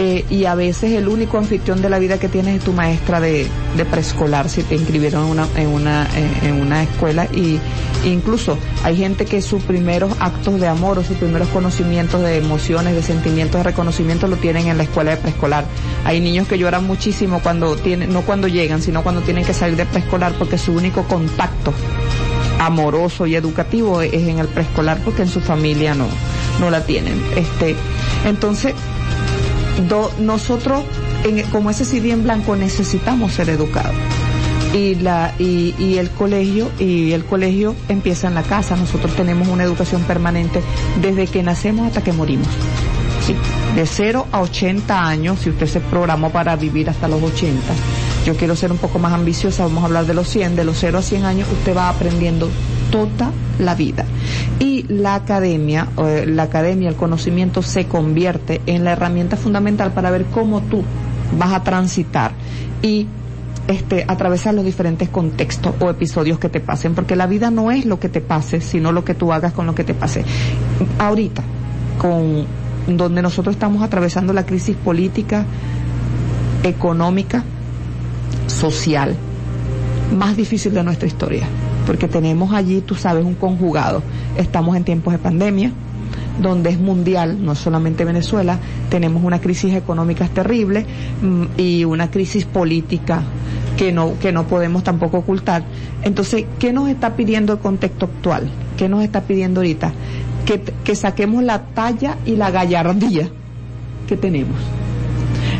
eh, 0.03 0.25
y 0.31 0.45
a 0.45 0.55
veces 0.55 0.93
el 0.93 1.07
único 1.07 1.37
anfitrión 1.37 1.79
de 1.79 1.87
la 1.87 1.99
vida 1.99 2.17
que 2.17 2.27
tienes 2.27 2.57
es 2.57 2.63
tu 2.63 2.73
maestra 2.73 3.19
de, 3.19 3.47
preescolar 3.91 4.49
si 4.49 4.63
te 4.63 4.73
inscribieron 4.73 5.25
en 5.25 5.29
una, 5.29 5.47
en 5.55 5.67
una, 5.67 6.07
eh, 6.15 6.47
en 6.47 6.59
una 6.59 6.81
escuela 6.81 7.27
y 7.31 7.59
incluso 8.03 8.57
hay 8.83 8.97
gente 8.97 9.25
que 9.25 9.43
sus 9.43 9.61
primeros 9.61 10.11
actos 10.19 10.59
de 10.59 10.67
amor 10.67 10.97
o 10.97 11.03
sus 11.03 11.17
primeros 11.17 11.49
conocimientos 11.49 12.19
de 12.23 12.37
emociones, 12.37 12.95
de 12.95 13.03
sentimientos 13.03 13.59
de 13.59 13.63
reconocimiento 13.63 14.25
lo 14.25 14.37
tienen 14.37 14.69
en 14.69 14.77
la 14.77 14.83
escuela 14.83 15.11
de 15.11 15.17
preescolar. 15.17 15.65
Hay 16.03 16.19
niños 16.19 16.47
que 16.47 16.57
lloran 16.57 16.87
muchísimo 16.87 17.39
cuando 17.43 17.75
tienen, 17.75 18.11
no 18.11 18.21
cuando 18.21 18.47
llegan, 18.47 18.81
sino 18.81 19.03
cuando 19.03 19.21
tienen 19.21 19.45
que 19.45 19.53
salir 19.53 19.77
de 19.77 19.85
preescolar 19.85 20.33
porque 20.33 20.57
su 20.57 20.71
único 20.73 21.03
contacto 21.03 21.75
amoroso 22.57 23.27
y 23.27 23.35
educativo 23.35 24.01
es 24.01 24.13
en 24.13 24.39
el 24.39 24.47
preescolar 24.47 24.97
porque 25.05 25.21
en 25.21 25.29
su 25.29 25.41
familia 25.41 25.93
no, 25.93 26.07
no 26.59 26.71
la 26.71 26.85
tienen. 26.85 27.21
Este, 27.35 27.75
entonces, 28.25 28.73
nosotros, 30.19 30.83
como 31.51 31.69
ese 31.69 31.85
CD 31.85 32.11
en 32.11 32.23
blanco, 32.23 32.55
necesitamos 32.55 33.33
ser 33.33 33.49
educados. 33.49 33.95
Y, 34.73 34.95
la, 34.95 35.33
y, 35.37 35.75
y, 35.77 35.97
el 35.97 36.09
colegio 36.11 36.71
y 36.79 37.11
el 37.11 37.25
colegio 37.25 37.75
empieza 37.89 38.29
en 38.29 38.35
la 38.35 38.43
casa. 38.43 38.77
Nosotros 38.77 39.13
tenemos 39.15 39.49
una 39.49 39.65
educación 39.65 40.01
permanente 40.03 40.61
desde 41.01 41.27
que 41.27 41.43
nacemos 41.43 41.87
hasta 41.87 42.01
que 42.01 42.13
morimos. 42.13 42.47
De 43.75 43.85
0 43.85 44.27
a 44.31 44.41
80 44.41 45.07
años, 45.07 45.39
si 45.39 45.49
usted 45.49 45.67
se 45.67 45.79
programó 45.79 46.31
para 46.31 46.55
vivir 46.55 46.89
hasta 46.89 47.07
los 47.07 47.21
80, 47.21 47.61
yo 48.25 48.35
quiero 48.35 48.55
ser 48.55 48.71
un 48.71 48.77
poco 48.77 48.99
más 48.99 49.13
ambiciosa, 49.13 49.63
vamos 49.63 49.83
a 49.83 49.85
hablar 49.87 50.05
de 50.05 50.13
los 50.13 50.27
100, 50.27 50.55
de 50.55 50.65
los 50.65 50.77
0 50.79 50.97
a 50.97 51.01
100 51.01 51.25
años 51.25 51.49
usted 51.51 51.75
va 51.75 51.89
aprendiendo 51.89 52.49
toda 52.91 53.31
la 53.59 53.75
vida. 53.75 54.05
Y 54.59 54.83
la 54.87 55.15
academia, 55.15 55.87
la 56.25 56.43
academia, 56.43 56.89
el 56.89 56.95
conocimiento 56.95 57.61
se 57.61 57.85
convierte 57.85 58.61
en 58.65 58.83
la 58.83 58.91
herramienta 58.91 59.37
fundamental 59.37 59.91
para 59.93 60.11
ver 60.11 60.25
cómo 60.25 60.61
tú 60.61 60.83
vas 61.37 61.53
a 61.53 61.63
transitar 61.63 62.33
y 62.81 63.07
este, 63.67 64.05
atravesar 64.07 64.53
los 64.53 64.65
diferentes 64.65 65.09
contextos 65.09 65.73
o 65.79 65.89
episodios 65.89 66.39
que 66.39 66.49
te 66.49 66.59
pasen, 66.59 66.93
porque 66.93 67.15
la 67.15 67.27
vida 67.27 67.49
no 67.51 67.71
es 67.71 67.85
lo 67.85 67.99
que 67.99 68.09
te 68.09 68.21
pase, 68.21 68.61
sino 68.61 68.91
lo 68.91 69.05
que 69.05 69.13
tú 69.13 69.31
hagas 69.31 69.53
con 69.53 69.65
lo 69.65 69.73
que 69.73 69.83
te 69.83 69.93
pase. 69.93 70.25
Ahorita, 70.99 71.43
con 71.97 72.45
donde 72.87 73.21
nosotros 73.21 73.55
estamos 73.55 73.83
atravesando 73.83 74.33
la 74.33 74.45
crisis 74.45 74.75
política, 74.75 75.45
económica, 76.63 77.43
social, 78.47 79.15
más 80.17 80.35
difícil 80.35 80.73
de 80.73 80.83
nuestra 80.83 81.07
historia 81.07 81.47
porque 81.85 82.07
tenemos 82.07 82.53
allí, 82.53 82.81
tú 82.81 82.95
sabes, 82.95 83.25
un 83.25 83.35
conjugado. 83.35 84.01
Estamos 84.37 84.75
en 84.75 84.83
tiempos 84.83 85.13
de 85.13 85.19
pandemia, 85.19 85.71
donde 86.41 86.69
es 86.69 86.79
mundial, 86.79 87.43
no 87.43 87.55
solamente 87.55 88.05
Venezuela, 88.05 88.59
tenemos 88.89 89.23
una 89.23 89.39
crisis 89.39 89.73
económica 89.73 90.27
terrible 90.27 90.85
mm, 91.21 91.43
y 91.57 91.85
una 91.85 92.09
crisis 92.09 92.45
política 92.45 93.23
que 93.77 93.91
no, 93.91 94.17
que 94.19 94.31
no 94.31 94.47
podemos 94.47 94.83
tampoco 94.83 95.17
ocultar. 95.19 95.63
Entonces, 96.03 96.45
¿qué 96.59 96.73
nos 96.73 96.89
está 96.89 97.15
pidiendo 97.15 97.53
el 97.53 97.59
contexto 97.59 98.05
actual? 98.05 98.49
¿Qué 98.77 98.89
nos 98.89 99.03
está 99.03 99.21
pidiendo 99.21 99.61
ahorita? 99.61 99.91
Que, 100.45 100.61
que 100.61 100.95
saquemos 100.95 101.43
la 101.43 101.63
talla 101.67 102.17
y 102.25 102.35
la 102.35 102.51
gallardía 102.51 103.29
que 104.07 104.17
tenemos. 104.17 104.57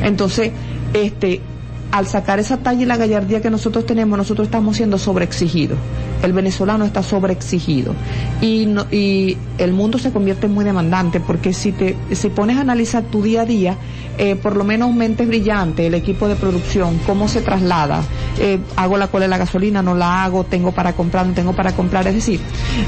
Entonces, 0.04 0.52
este, 0.94 1.42
al 1.92 2.08
sacar 2.08 2.40
esa 2.40 2.58
talla 2.58 2.82
y 2.82 2.86
la 2.86 2.98
gallardía 2.98 3.42
que 3.42 3.50
nosotros 3.50 3.86
tenemos, 3.86 4.18
nosotros 4.18 4.48
estamos 4.48 4.78
siendo 4.78 4.98
sobreexigidos. 4.98 5.78
El 6.24 6.34
venezolano 6.34 6.86
está 6.86 7.04
sobreexigido. 7.04 7.94
Y, 8.42 8.66
no, 8.66 8.86
y 8.92 9.38
el 9.58 9.74
mundo 9.74 9.98
se 9.98 10.12
convierte 10.12 10.48
muy 10.48 10.64
demandante 10.64 11.20
porque 11.20 11.54
si 11.54 11.72
te 11.72 11.96
si 12.14 12.30
pones 12.30 12.58
a 12.58 12.62
analizar 12.62 13.04
tu 13.04 13.22
día 13.22 13.42
a 13.42 13.46
día, 13.46 13.78
eh, 14.18 14.36
por 14.36 14.56
lo 14.56 14.64
menos 14.64 14.94
mentes 14.94 15.28
brillantes, 15.28 15.86
el 15.86 15.94
equipo 15.94 16.28
de 16.28 16.36
producción, 16.36 17.00
cómo 17.06 17.28
se 17.28 17.42
traslada, 17.42 18.04
eh, 18.40 18.60
hago 18.76 18.98
la 18.98 19.08
cola 19.08 19.26
de 19.26 19.30
la 19.30 19.38
gasolina, 19.38 19.82
no 19.82 19.96
la 19.96 20.24
hago, 20.24 20.44
tengo 20.44 20.72
para 20.72 20.94
comprar, 20.94 21.26
no 21.26 21.34
tengo 21.34 21.54
para 21.54 21.74
comprar, 21.74 22.08
es 22.08 22.16
decir, 22.16 22.40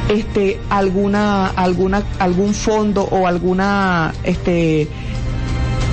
este, 0.10 0.60
alguna, 0.70 1.48
alguna, 1.48 2.04
algún 2.20 2.54
fondo 2.54 3.04
o 3.04 3.26
alguna, 3.28 4.14
este, 4.24 4.88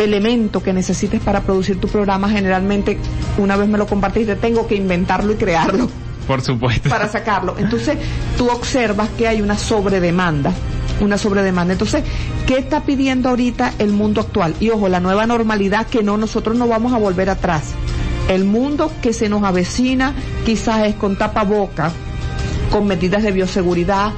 elemento 0.00 0.62
que 0.62 0.72
necesites 0.72 1.20
para 1.20 1.42
producir 1.42 1.80
tu 1.80 1.88
programa, 1.88 2.28
generalmente 2.28 2.98
una 3.38 3.56
vez 3.56 3.68
me 3.68 3.78
lo 3.78 3.86
compartiste, 3.86 4.36
tengo 4.36 4.66
que 4.66 4.74
inventarlo 4.74 5.32
y 5.32 5.36
crearlo. 5.36 5.88
Por 6.26 6.42
supuesto. 6.42 6.88
Para 6.88 7.08
sacarlo. 7.08 7.56
Entonces, 7.58 7.98
tú 8.38 8.48
observas 8.48 9.08
que 9.18 9.26
hay 9.26 9.42
una 9.42 9.58
sobredemanda 9.58 10.52
una 11.00 11.18
sobredemanda. 11.18 11.72
Entonces, 11.72 12.04
¿qué 12.46 12.58
está 12.58 12.82
pidiendo 12.84 13.28
ahorita 13.28 13.72
el 13.78 13.92
mundo 13.92 14.20
actual? 14.20 14.54
Y 14.60 14.70
ojo, 14.70 14.88
la 14.88 15.00
nueva 15.00 15.26
normalidad 15.26 15.86
que 15.86 16.02
no, 16.02 16.16
nosotros 16.16 16.56
no 16.56 16.68
vamos 16.68 16.92
a 16.92 16.98
volver 16.98 17.30
atrás. 17.30 17.72
El 18.28 18.44
mundo 18.44 18.92
que 19.02 19.12
se 19.12 19.28
nos 19.28 19.42
avecina 19.42 20.14
quizás 20.44 20.86
es 20.86 20.94
con 20.94 21.16
tapaboca, 21.16 21.90
con 22.70 22.86
medidas 22.86 23.22
de 23.22 23.32
bioseguridad, 23.32 24.12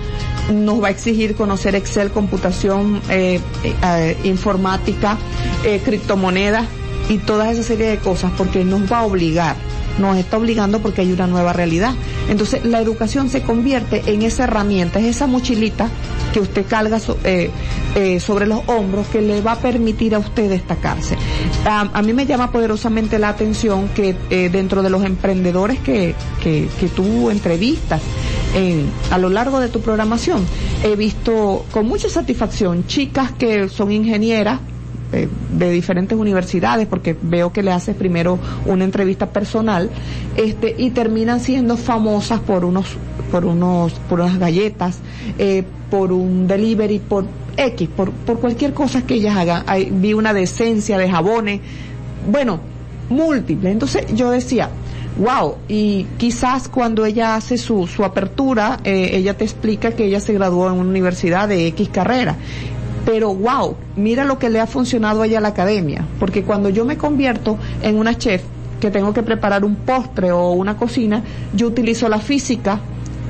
nos 0.53 0.83
va 0.83 0.88
a 0.88 0.90
exigir 0.90 1.35
conocer 1.37 1.75
Excel, 1.77 2.11
computación 2.11 3.01
eh, 3.09 3.40
eh, 3.62 4.18
informática, 4.25 5.16
eh, 5.64 5.81
criptomonedas 5.85 6.66
y 7.09 7.18
toda 7.18 7.51
esa 7.51 7.62
serie 7.62 7.87
de 7.87 7.98
cosas, 7.98 8.33
porque 8.37 8.64
nos 8.64 8.90
va 8.90 9.01
a 9.01 9.05
obligar, 9.05 9.57
nos 9.98 10.16
está 10.16 10.38
obligando 10.38 10.81
porque 10.81 11.03
hay 11.03 11.12
una 11.12 11.27
nueva 11.27 11.53
realidad. 11.53 11.94
Entonces, 12.29 12.64
la 12.64 12.81
educación 12.81 13.29
se 13.29 13.42
convierte 13.42 14.03
en 14.07 14.22
esa 14.22 14.44
herramienta, 14.44 14.98
es 15.01 15.07
esa 15.07 15.27
mochilita 15.27 15.88
que 16.33 16.40
usted 16.40 16.64
carga 16.66 16.98
eh, 17.25 17.51
eh, 17.94 18.20
sobre 18.20 18.46
los 18.46 18.61
hombros 18.66 19.07
que 19.09 19.20
le 19.20 19.42
va 19.42 19.53
a 19.53 19.59
permitir 19.59 20.14
a 20.14 20.18
usted 20.18 20.48
destacarse. 20.48 21.16
a 21.64 22.03
mí 22.03 22.12
me 22.12 22.27
llama 22.27 22.51
poderosamente 22.51 23.18
la 23.18 23.29
atención 23.29 23.88
que 23.88 24.16
eh, 24.31 24.48
dentro 24.51 24.83
de 24.83 24.90
los 24.90 25.05
emprendedores 25.05 25.79
que, 25.81 26.14
que, 26.42 26.68
que 26.81 26.88
tú 26.88 27.31
entrevistas, 27.31 28.01
en, 28.55 28.90
a 29.11 29.18
lo 29.18 29.29
largo 29.29 29.61
de 29.61 29.68
tu 29.68 29.81
programación, 29.81 30.44
he 30.83 30.96
visto 30.96 31.64
con 31.70 31.87
mucha 31.87 32.09
satisfacción 32.09 32.87
chicas 32.87 33.33
que 33.33 33.68
son 33.68 33.92
ingenieras, 33.92 34.61
de 35.12 35.70
diferentes 35.70 36.16
universidades 36.18 36.87
porque 36.87 37.14
veo 37.20 37.53
que 37.53 37.62
le 37.62 37.70
haces 37.70 37.94
primero 37.94 38.38
una 38.64 38.85
entrevista 38.85 39.27
personal 39.27 39.90
este 40.37 40.75
y 40.79 40.90
terminan 40.90 41.40
siendo 41.40 41.77
famosas 41.77 42.40
por 42.40 42.64
unos 42.64 42.96
por 43.31 43.44
unos 43.44 43.92
por 44.09 44.20
unas 44.20 44.38
galletas 44.38 44.98
eh, 45.38 45.64
por 45.90 46.12
un 46.12 46.46
delivery 46.46 46.98
por 46.98 47.27
X 47.57 47.88
por 47.94 48.11
por 48.11 48.40
cualquier 48.40 48.72
cosa 48.72 49.03
que 49.03 49.14
ellas 49.14 49.37
hagan. 49.37 49.64
Vi 50.01 50.14
una 50.14 50.33
decencia 50.33 50.96
de 50.96 51.11
jabones 51.11 51.61
bueno 52.31 52.61
múltiple 53.11 53.70
entonces 53.70 54.07
yo 54.14 54.31
decía 54.31 54.70
wow, 55.18 55.57
y 55.68 56.07
quizás 56.16 56.68
cuando 56.68 57.05
ella 57.05 57.37
hace 57.37 57.59
su, 57.59 57.87
su 57.87 58.03
apertura, 58.03 58.81
eh, 58.83 59.11
ella 59.12 59.37
te 59.37 59.44
explica 59.44 59.92
que 59.92 60.07
ella 60.07 60.20
se 60.20 60.33
graduó 60.33 60.68
en 60.68 60.79
una 60.79 60.88
universidad 60.88 61.48
de 61.48 61.66
X 61.66 61.90
carrera 61.90 62.37
pero 63.05 63.35
wow, 63.35 63.77
mira 63.97 64.25
lo 64.25 64.38
que 64.38 64.51
le 64.51 64.61
ha 64.61 64.67
funcionado 64.67 65.23
a 65.23 65.27
ella 65.27 65.38
a 65.38 65.41
la 65.41 65.49
academia, 65.49 66.07
porque 66.19 66.45
cuando 66.45 66.69
yo 66.69 66.85
me 66.85 66.97
convierto 66.97 67.59
en 67.83 67.99
una 67.99 68.17
chef 68.17 68.43
que 68.81 68.91
tengo 68.91 69.12
que 69.12 69.23
preparar 69.23 69.65
un 69.65 69.77
postre 69.77 70.33
o 70.33 70.51
una 70.53 70.77
cocina, 70.77 71.23
yo 71.55 71.69
utilizo 71.69 72.09
la 72.09 72.19
física, 72.19 72.81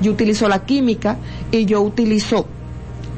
yo 0.01 0.13
utilizo 0.13 0.49
la 0.49 0.65
química 0.65 1.17
y 1.51 1.65
yo 1.65 1.81
utilizo 1.81 2.47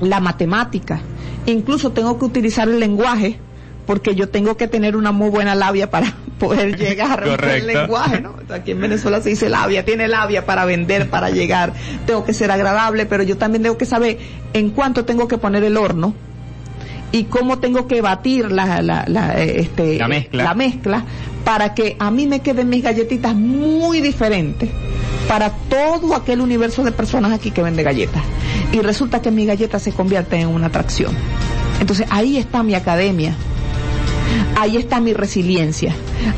la 0.00 0.20
matemática. 0.20 1.00
Incluso 1.46 1.92
tengo 1.92 2.18
que 2.18 2.24
utilizar 2.24 2.68
el 2.68 2.80
lenguaje 2.80 3.38
porque 3.86 4.14
yo 4.14 4.28
tengo 4.28 4.56
que 4.56 4.66
tener 4.66 4.96
una 4.96 5.12
muy 5.12 5.30
buena 5.30 5.54
labia 5.54 5.90
para 5.90 6.14
poder 6.38 6.76
llegar 6.76 7.22
al 7.22 7.66
lenguaje, 7.66 8.20
¿no? 8.20 8.34
Aquí 8.52 8.72
en 8.72 8.80
Venezuela 8.80 9.20
se 9.20 9.30
dice 9.30 9.48
labia, 9.48 9.84
tiene 9.84 10.08
labia 10.08 10.46
para 10.46 10.64
vender, 10.64 11.10
para 11.10 11.30
llegar. 11.30 11.72
Tengo 12.06 12.24
que 12.24 12.32
ser 12.32 12.50
agradable, 12.50 13.06
pero 13.06 13.22
yo 13.22 13.36
también 13.36 13.62
tengo 13.62 13.78
que 13.78 13.86
saber 13.86 14.18
en 14.52 14.70
cuánto 14.70 15.04
tengo 15.04 15.28
que 15.28 15.38
poner 15.38 15.64
el 15.64 15.76
horno 15.76 16.14
y 17.14 17.24
cómo 17.24 17.58
tengo 17.60 17.86
que 17.86 18.02
batir 18.02 18.50
la, 18.50 18.82
la, 18.82 19.04
la, 19.06 19.40
este, 19.40 19.98
la, 19.98 20.08
mezcla. 20.08 20.42
la 20.42 20.54
mezcla 20.54 21.04
para 21.44 21.72
que 21.72 21.94
a 22.00 22.10
mí 22.10 22.26
me 22.26 22.40
queden 22.40 22.68
mis 22.68 22.82
galletitas 22.82 23.36
muy 23.36 24.00
diferentes 24.00 24.68
para 25.28 25.50
todo 25.50 26.16
aquel 26.16 26.40
universo 26.40 26.82
de 26.82 26.90
personas 26.90 27.30
aquí 27.30 27.52
que 27.52 27.62
vende 27.62 27.84
galletas. 27.84 28.20
Y 28.72 28.80
resulta 28.80 29.22
que 29.22 29.30
mi 29.30 29.46
galleta 29.46 29.78
se 29.78 29.92
convierte 29.92 30.40
en 30.40 30.48
una 30.48 30.66
atracción. 30.66 31.14
Entonces 31.78 32.08
ahí 32.10 32.36
está 32.36 32.64
mi 32.64 32.74
academia. 32.74 33.36
Ahí 34.58 34.76
está 34.76 34.98
mi 34.98 35.12
resiliencia. 35.12 35.94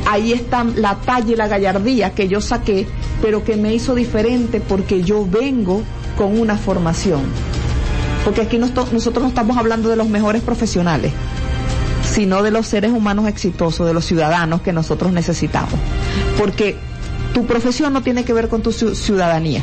Ahí 0.06 0.32
está 0.32 0.62
la 0.62 0.96
talla 0.96 1.32
y 1.32 1.36
la 1.36 1.48
gallardía 1.48 2.10
que 2.10 2.28
yo 2.28 2.42
saqué, 2.42 2.86
pero 3.22 3.44
que 3.44 3.56
me 3.56 3.72
hizo 3.72 3.94
diferente 3.94 4.60
porque 4.60 5.02
yo 5.02 5.24
vengo 5.24 5.82
con 6.18 6.38
una 6.38 6.58
formación 6.58 7.22
porque 8.26 8.40
aquí 8.40 8.58
nosotros 8.58 8.90
no 9.22 9.28
estamos 9.28 9.56
hablando 9.56 9.88
de 9.88 9.94
los 9.94 10.08
mejores 10.08 10.42
profesionales, 10.42 11.12
sino 12.12 12.42
de 12.42 12.50
los 12.50 12.66
seres 12.66 12.90
humanos 12.90 13.28
exitosos, 13.28 13.86
de 13.86 13.94
los 13.94 14.04
ciudadanos 14.04 14.62
que 14.62 14.72
nosotros 14.72 15.12
necesitamos. 15.12 15.74
Porque 16.36 16.74
tu 17.32 17.46
profesión 17.46 17.92
no 17.92 18.02
tiene 18.02 18.24
que 18.24 18.32
ver 18.32 18.48
con 18.48 18.62
tu 18.62 18.72
ciudadanía. 18.72 19.62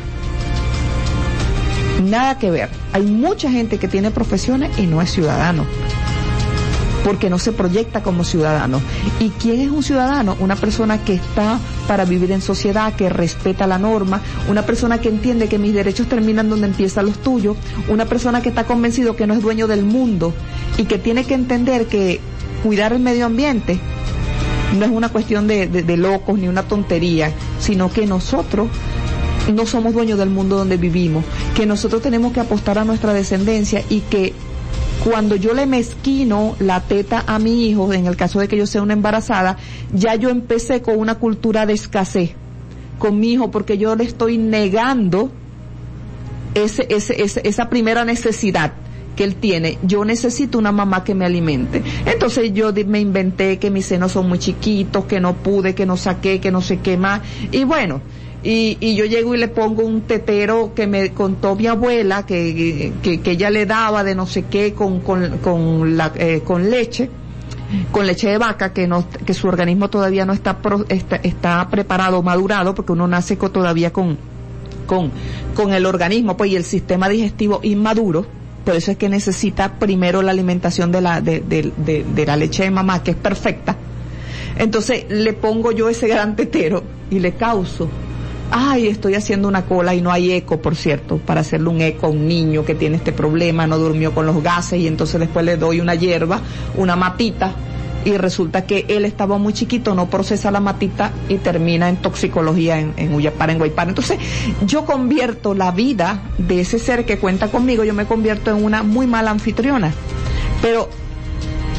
Nada 2.05 2.39
que 2.39 2.51
ver. 2.51 2.69
Hay 2.93 3.01
mucha 3.01 3.51
gente 3.51 3.79
que 3.79 3.89
tiene 3.89 4.11
profesiones 4.11 4.79
y 4.79 4.87
no 4.87 5.01
es 5.01 5.11
ciudadano 5.11 5.65
porque 7.03 7.29
no 7.29 7.39
se 7.39 7.51
proyecta 7.51 8.01
como 8.01 8.23
ciudadano. 8.23 8.81
¿Y 9.19 9.29
quién 9.29 9.61
es 9.61 9.69
un 9.69 9.83
ciudadano? 9.83 10.35
Una 10.39 10.55
persona 10.55 11.03
que 11.03 11.13
está 11.13 11.59
para 11.87 12.05
vivir 12.05 12.31
en 12.31 12.41
sociedad, 12.41 12.93
que 12.93 13.09
respeta 13.09 13.67
la 13.67 13.77
norma, 13.77 14.21
una 14.49 14.63
persona 14.63 14.99
que 14.99 15.09
entiende 15.09 15.47
que 15.47 15.59
mis 15.59 15.73
derechos 15.73 16.07
terminan 16.07 16.49
donde 16.49 16.67
empiezan 16.67 17.05
los 17.05 17.17
tuyos, 17.19 17.57
una 17.87 18.05
persona 18.05 18.41
que 18.41 18.49
está 18.49 18.65
convencido 18.65 19.15
que 19.15 19.27
no 19.27 19.33
es 19.33 19.41
dueño 19.41 19.67
del 19.67 19.83
mundo 19.83 20.33
y 20.77 20.85
que 20.85 20.97
tiene 20.97 21.25
que 21.25 21.33
entender 21.33 21.87
que 21.87 22.19
cuidar 22.63 22.93
el 22.93 22.99
medio 22.99 23.25
ambiente 23.25 23.79
no 24.77 24.85
es 24.85 24.91
una 24.91 25.09
cuestión 25.09 25.47
de, 25.47 25.67
de 25.67 25.97
locos 25.97 26.39
ni 26.39 26.47
una 26.47 26.63
tontería, 26.63 27.31
sino 27.59 27.91
que 27.91 28.07
nosotros 28.07 28.69
no 29.53 29.65
somos 29.65 29.93
dueños 29.93 30.17
del 30.17 30.29
mundo 30.29 30.57
donde 30.57 30.77
vivimos, 30.77 31.23
que 31.55 31.65
nosotros 31.65 32.01
tenemos 32.01 32.31
que 32.33 32.39
apostar 32.39 32.79
a 32.79 32.85
nuestra 32.85 33.13
descendencia 33.13 33.83
y 33.89 33.99
que 34.01 34.33
cuando 35.03 35.35
yo 35.35 35.53
le 35.53 35.65
mezquino 35.65 36.55
la 36.59 36.81
teta 36.81 37.23
a 37.27 37.39
mi 37.39 37.67
hijo, 37.67 37.91
en 37.93 38.07
el 38.07 38.15
caso 38.15 38.39
de 38.39 38.47
que 38.47 38.57
yo 38.57 38.65
sea 38.65 38.81
una 38.81 38.93
embarazada, 38.93 39.57
ya 39.93 40.15
yo 40.15 40.29
empecé 40.29 40.81
con 40.81 40.97
una 40.97 41.15
cultura 41.15 41.65
de 41.65 41.73
escasez 41.73 42.31
con 42.99 43.19
mi 43.19 43.33
hijo 43.33 43.51
porque 43.51 43.77
yo 43.77 43.95
le 43.95 44.05
estoy 44.05 44.37
negando 44.37 45.29
ese, 46.53 46.87
ese, 46.89 47.41
esa 47.43 47.69
primera 47.69 48.05
necesidad 48.05 48.73
que 49.17 49.25
él 49.25 49.35
tiene. 49.35 49.77
Yo 49.83 50.05
necesito 50.05 50.57
una 50.57 50.71
mamá 50.71 51.03
que 51.03 51.13
me 51.13 51.25
alimente. 51.25 51.83
Entonces 52.05 52.53
yo 52.53 52.71
me 52.87 52.99
inventé 52.99 53.59
que 53.59 53.69
mis 53.69 53.85
senos 53.85 54.13
son 54.13 54.29
muy 54.29 54.39
chiquitos, 54.39 55.05
que 55.05 55.19
no 55.19 55.33
pude, 55.33 55.75
que 55.75 55.85
no 55.85 55.97
saqué, 55.97 56.39
que 56.39 56.51
no 56.51 56.61
sé 56.61 56.79
qué 56.79 56.95
más. 56.95 57.21
Y 57.51 57.65
bueno, 57.65 58.01
y, 58.43 58.77
y 58.81 58.95
yo 58.95 59.05
llego 59.05 59.33
y 59.33 59.37
le 59.37 59.47
pongo 59.47 59.83
un 59.83 60.01
tetero 60.01 60.73
que 60.75 60.85
me 60.85 61.13
contó 61.13 61.55
mi 61.55 61.67
abuela 61.67 62.25
que, 62.25 62.91
que, 63.01 63.31
ella 63.31 63.49
le 63.49 63.65
daba 63.65 64.03
de 64.03 64.15
no 64.15 64.27
sé 64.27 64.43
qué 64.43 64.73
con, 64.73 64.99
con, 64.99 65.37
con, 65.37 65.95
la, 65.95 66.11
eh, 66.15 66.41
con 66.43 66.69
leche 66.69 67.09
con 67.91 68.05
leche 68.05 68.29
de 68.29 68.37
vaca 68.37 68.73
que 68.73 68.85
no 68.85 69.05
que 69.25 69.33
su 69.33 69.47
organismo 69.47 69.89
todavía 69.89 70.25
no 70.25 70.33
está 70.33 70.57
está, 70.89 71.15
está 71.17 71.67
preparado 71.69 72.21
madurado 72.21 72.75
porque 72.75 72.91
uno 72.91 73.07
nace 73.07 73.37
todavía 73.37 73.93
con 73.93 74.17
con 74.85 75.09
con 75.55 75.73
el 75.73 75.85
organismo 75.85 76.35
pues 76.35 76.51
y 76.51 76.55
el 76.55 76.65
sistema 76.65 77.09
digestivo 77.09 77.61
inmaduro. 77.63 78.25
Por 78.65 78.75
eso 78.75 78.91
es 78.91 78.97
que 78.97 79.09
necesita 79.09 79.73
primero 79.79 80.21
la 80.21 80.31
alimentación 80.31 80.91
de 80.91 81.01
la 81.01 81.19
de, 81.19 81.41
de, 81.41 81.71
de 82.03 82.25
la 82.25 82.37
leche 82.37 82.63
de 82.63 82.71
mamá 82.71 83.03
que 83.03 83.11
es 83.11 83.17
perfecta. 83.17 83.75
Entonces 84.57 85.05
le 85.09 85.33
pongo 85.33 85.71
yo 85.71 85.89
ese 85.89 86.07
gran 86.07 86.35
tetero 86.35 86.83
y 87.09 87.19
le 87.19 87.33
causo 87.33 87.89
ay, 88.55 88.87
estoy 88.87 89.15
haciendo 89.15 89.47
una 89.47 89.65
cola 89.65 89.95
y 89.95 90.01
no 90.01 90.11
hay 90.11 90.31
eco, 90.31 90.61
por 90.61 90.75
cierto, 90.75 91.17
para 91.17 91.41
hacerle 91.41 91.69
un 91.69 91.81
eco 91.81 92.05
a 92.05 92.09
un 92.09 92.27
niño 92.27 92.63
que 92.63 92.75
tiene 92.75 92.97
este 92.97 93.11
problema, 93.11 93.65
no 93.65 93.79
durmió 93.79 94.13
con 94.13 94.27
los 94.27 94.43
gases 94.43 94.79
y 94.79 94.87
entonces 94.87 95.19
después 95.19 95.43
le 95.43 95.57
doy 95.57 95.79
una 95.79 95.95
hierba, 95.95 96.39
una 96.77 96.95
matita 96.95 97.51
y 98.05 98.15
resulta 98.17 98.65
que 98.65 98.85
él 98.89 99.05
estaba 99.05 99.39
muy 99.39 99.53
chiquito, 99.53 99.95
no 99.95 100.07
procesa 100.07 100.51
la 100.51 100.59
matita 100.59 101.11
y 101.29 101.37
termina 101.37 101.89
en 101.89 101.97
toxicología 101.97 102.79
en, 102.79 102.93
en 102.97 103.11
en 103.13 103.57
Guaypara. 103.57 103.89
Entonces, 103.89 104.19
yo 104.65 104.85
convierto 104.85 105.55
la 105.55 105.71
vida 105.71 106.21
de 106.37 106.61
ese 106.61 106.77
ser 106.77 107.05
que 107.05 107.17
cuenta 107.17 107.47
conmigo, 107.49 107.83
yo 107.83 107.93
me 107.93 108.05
convierto 108.05 108.51
en 108.51 108.63
una 108.63 108.83
muy 108.83 109.07
mala 109.07 109.31
anfitriona. 109.31 109.91
Pero, 110.61 110.89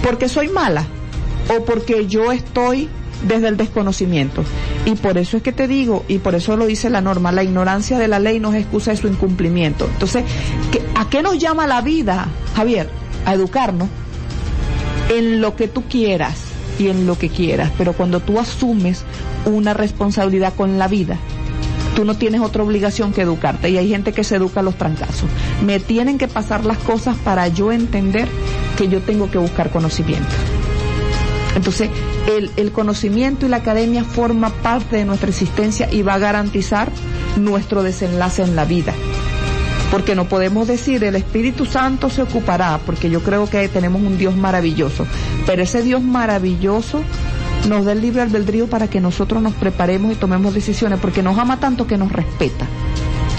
porque 0.03 0.29
soy 0.29 0.49
mala 0.49 0.87
o 1.57 1.65
porque 1.65 2.07
yo 2.07 2.33
estoy 2.33 2.89
desde 3.27 3.49
el 3.49 3.57
desconocimiento. 3.57 4.45
Y 4.85 4.95
por 4.95 5.19
eso 5.19 5.37
es 5.37 5.43
que 5.43 5.53
te 5.53 5.69
digo, 5.69 6.05
y 6.09 6.19
por 6.19 6.35
eso 6.35 6.57
lo 6.57 6.67
dice 6.67 6.91
la 6.91 7.01
norma, 7.01 7.33
la 7.33 7.43
ignorancia 7.43 7.99
de 7.99 8.09
la 8.09 8.19
ley 8.19 8.41
no 8.41 8.55
excusa 8.55 8.91
de 8.91 8.97
su 8.97 9.09
incumplimiento. 9.09 9.89
Entonces, 9.93 10.25
¿a 10.95 11.09
qué 11.09 11.23
nos 11.23 11.39
llama 11.39 11.67
la 11.67 11.81
vida, 11.81 12.29
Javier? 12.57 12.89
A 13.27 13.35
educarnos 13.35 13.89
en 15.09 15.41
lo 15.41 15.57
que 15.57 15.69
tú 15.69 15.85
quieras 15.89 16.37
y 16.79 16.89
en 16.89 17.07
lo 17.07 17.19
que 17.19 17.29
quieras, 17.29 17.71
pero 17.79 17.93
cuando 17.93 18.21
tú 18.21 18.39
asumes 18.39 19.05
una 19.45 19.75
responsabilidad 19.75 20.55
con 20.55 20.79
la 20.79 20.89
vida, 20.89 21.19
tú 21.95 22.05
no 22.05 22.17
tienes 22.17 22.41
otra 22.41 22.63
obligación 22.63 23.13
que 23.13 23.23
educarte 23.23 23.71
y 23.71 23.79
hay 23.79 23.89
gente 23.89 24.13
que 24.13 24.25
se 24.25 24.37
educa 24.37 24.61
a 24.61 24.63
los 24.63 24.77
trancazos. 24.77 25.29
Me 25.65 25.79
tienen 25.79 26.19
que 26.19 26.29
pasar 26.29 26.65
las 26.65 26.79
cosas 26.79 27.17
para 27.17 27.47
yo 27.49 27.71
entender 27.71 28.29
que 28.77 28.89
yo 28.89 29.01
tengo 29.01 29.31
que 29.31 29.39
buscar 29.39 29.71
conocimiento. 29.71 30.35
Entonces, 31.55 31.89
el, 32.27 32.51
el, 32.57 32.73
conocimiento 32.73 33.47
y 33.47 33.49
la 33.49 33.59
academia 33.59 34.05
forma 34.05 34.51
parte 34.51 34.97
de 34.97 35.05
nuestra 35.05 35.29
existencia 35.29 35.89
y 35.93 36.03
va 36.03 36.15
a 36.15 36.19
garantizar 36.19 36.91
nuestro 37.37 37.83
desenlace 37.83 38.43
en 38.43 38.57
la 38.57 38.65
vida. 38.65 38.95
Porque 39.91 40.15
no 40.15 40.25
podemos 40.29 40.67
decir 40.67 41.05
el 41.05 41.15
Espíritu 41.15 41.67
Santo 41.67 42.11
se 42.11 42.23
ocupará, 42.23 42.81
porque 42.85 43.11
yo 43.11 43.21
creo 43.21 43.49
que 43.49 43.69
tenemos 43.69 44.03
un 44.03 44.19
Dios 44.19 44.37
maravilloso, 44.37 45.07
pero 45.47 45.63
ese 45.63 45.83
Dios 45.83 46.03
maravilloso 46.03 47.03
nos 47.69 47.85
da 47.85 47.93
el 47.93 48.01
libre 48.01 48.23
albedrío 48.23 48.67
para 48.67 48.89
que 48.89 49.01
nosotros 49.01 49.43
nos 49.43 49.55
preparemos 49.55 50.13
y 50.13 50.17
tomemos 50.17 50.55
decisiones, 50.55 50.99
porque 51.01 51.23
nos 51.23 51.39
ama 51.39 51.61
tanto 51.61 51.87
que 51.87 51.97
nos 51.97 52.13
respeta. 52.13 52.67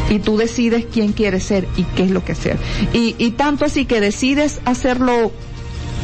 Y 0.09 0.19
tú 0.19 0.37
decides 0.37 0.85
quién 0.91 1.13
quieres 1.13 1.43
ser 1.43 1.67
y 1.75 1.83
qué 1.83 2.03
es 2.03 2.11
lo 2.11 2.23
que 2.23 2.33
hacer. 2.33 2.57
Y, 2.93 3.15
y 3.17 3.31
tanto 3.31 3.65
así 3.65 3.85
que 3.85 3.99
decides 3.99 4.61
hacerlo 4.65 5.31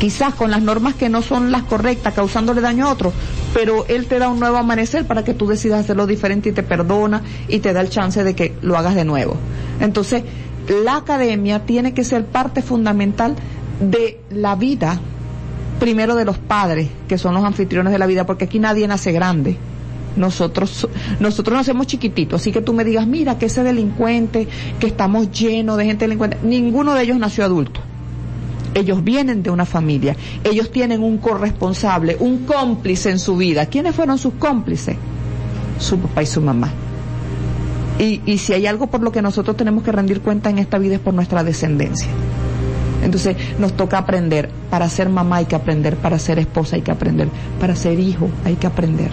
quizás 0.01 0.33
con 0.33 0.49
las 0.49 0.63
normas 0.63 0.95
que 0.95 1.09
no 1.09 1.21
son 1.21 1.51
las 1.51 1.61
correctas, 1.61 2.15
causándole 2.15 2.59
daño 2.59 2.87
a 2.87 2.91
otro, 2.91 3.13
pero 3.53 3.85
Él 3.87 4.07
te 4.07 4.17
da 4.17 4.29
un 4.29 4.39
nuevo 4.39 4.57
amanecer 4.57 5.05
para 5.05 5.23
que 5.23 5.35
tú 5.35 5.45
decidas 5.45 5.81
hacerlo 5.81 6.07
diferente 6.07 6.49
y 6.49 6.53
te 6.53 6.63
perdona 6.63 7.21
y 7.47 7.59
te 7.59 7.71
da 7.71 7.81
el 7.81 7.89
chance 7.89 8.23
de 8.23 8.33
que 8.33 8.55
lo 8.63 8.75
hagas 8.75 8.95
de 8.95 9.05
nuevo. 9.05 9.35
Entonces, 9.79 10.23
la 10.83 10.95
academia 10.95 11.67
tiene 11.67 11.93
que 11.93 12.03
ser 12.03 12.25
parte 12.25 12.63
fundamental 12.63 13.35
de 13.79 14.19
la 14.31 14.55
vida, 14.55 14.99
primero 15.79 16.15
de 16.15 16.25
los 16.25 16.39
padres, 16.39 16.89
que 17.07 17.19
son 17.19 17.35
los 17.35 17.43
anfitriones 17.43 17.93
de 17.93 17.99
la 17.99 18.07
vida, 18.07 18.25
porque 18.25 18.45
aquí 18.45 18.57
nadie 18.57 18.87
nace 18.87 19.11
grande. 19.11 19.55
Nosotros, 20.15 20.87
nosotros 21.19 21.55
nacemos 21.55 21.85
chiquititos, 21.85 22.41
así 22.41 22.51
que 22.51 22.61
tú 22.61 22.73
me 22.73 22.83
digas, 22.83 23.05
mira, 23.05 23.37
que 23.37 23.45
ese 23.45 23.61
delincuente, 23.61 24.47
que 24.79 24.87
estamos 24.87 25.29
llenos 25.29 25.77
de 25.77 25.85
gente 25.85 26.05
delincuente, 26.05 26.39
ninguno 26.41 26.95
de 26.95 27.03
ellos 27.03 27.19
nació 27.19 27.45
adulto 27.45 27.81
ellos 28.73 29.03
vienen 29.03 29.43
de 29.43 29.49
una 29.49 29.65
familia, 29.65 30.15
ellos 30.43 30.71
tienen 30.71 31.03
un 31.03 31.17
corresponsable, 31.17 32.17
un 32.19 32.45
cómplice 32.45 33.09
en 33.09 33.19
su 33.19 33.37
vida. 33.37 33.65
¿Quiénes 33.65 33.95
fueron 33.95 34.17
sus 34.17 34.33
cómplices? 34.35 34.95
Su 35.79 35.99
papá 35.99 36.23
y 36.23 36.25
su 36.25 36.41
mamá. 36.41 36.69
Y, 37.99 38.21
y 38.25 38.37
si 38.37 38.53
hay 38.53 38.67
algo 38.67 38.87
por 38.87 39.01
lo 39.01 39.11
que 39.11 39.21
nosotros 39.21 39.57
tenemos 39.57 39.83
que 39.83 39.91
rendir 39.91 40.21
cuenta 40.21 40.49
en 40.49 40.57
esta 40.57 40.77
vida 40.77 40.95
es 40.95 41.01
por 41.01 41.13
nuestra 41.13 41.43
descendencia. 41.43 42.07
Entonces 43.03 43.35
nos 43.59 43.73
toca 43.73 43.97
aprender. 43.97 44.49
Para 44.69 44.87
ser 44.89 45.09
mamá 45.09 45.37
hay 45.37 45.45
que 45.45 45.55
aprender, 45.55 45.97
para 45.97 46.17
ser 46.19 46.39
esposa 46.39 46.75
hay 46.75 46.81
que 46.81 46.91
aprender, 46.91 47.27
para 47.59 47.75
ser 47.75 47.99
hijo 47.99 48.29
hay 48.45 48.55
que 48.55 48.67
aprender 48.67 49.11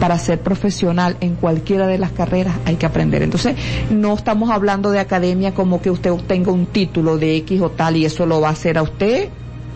para 0.00 0.18
ser 0.18 0.40
profesional 0.40 1.16
en 1.20 1.34
cualquiera 1.34 1.86
de 1.86 1.98
las 1.98 2.12
carreras 2.12 2.56
hay 2.64 2.76
que 2.76 2.86
aprender. 2.86 3.22
Entonces, 3.22 3.56
no 3.90 4.14
estamos 4.14 4.50
hablando 4.50 4.90
de 4.90 5.00
academia 5.00 5.54
como 5.54 5.80
que 5.80 5.90
usted 5.90 6.10
obtenga 6.10 6.52
un 6.52 6.66
título 6.66 7.18
de 7.18 7.36
X 7.36 7.60
o 7.60 7.70
tal 7.70 7.96
y 7.96 8.04
eso 8.04 8.26
lo 8.26 8.40
va 8.40 8.48
a 8.48 8.52
hacer 8.52 8.78
a 8.78 8.82
usted 8.82 9.28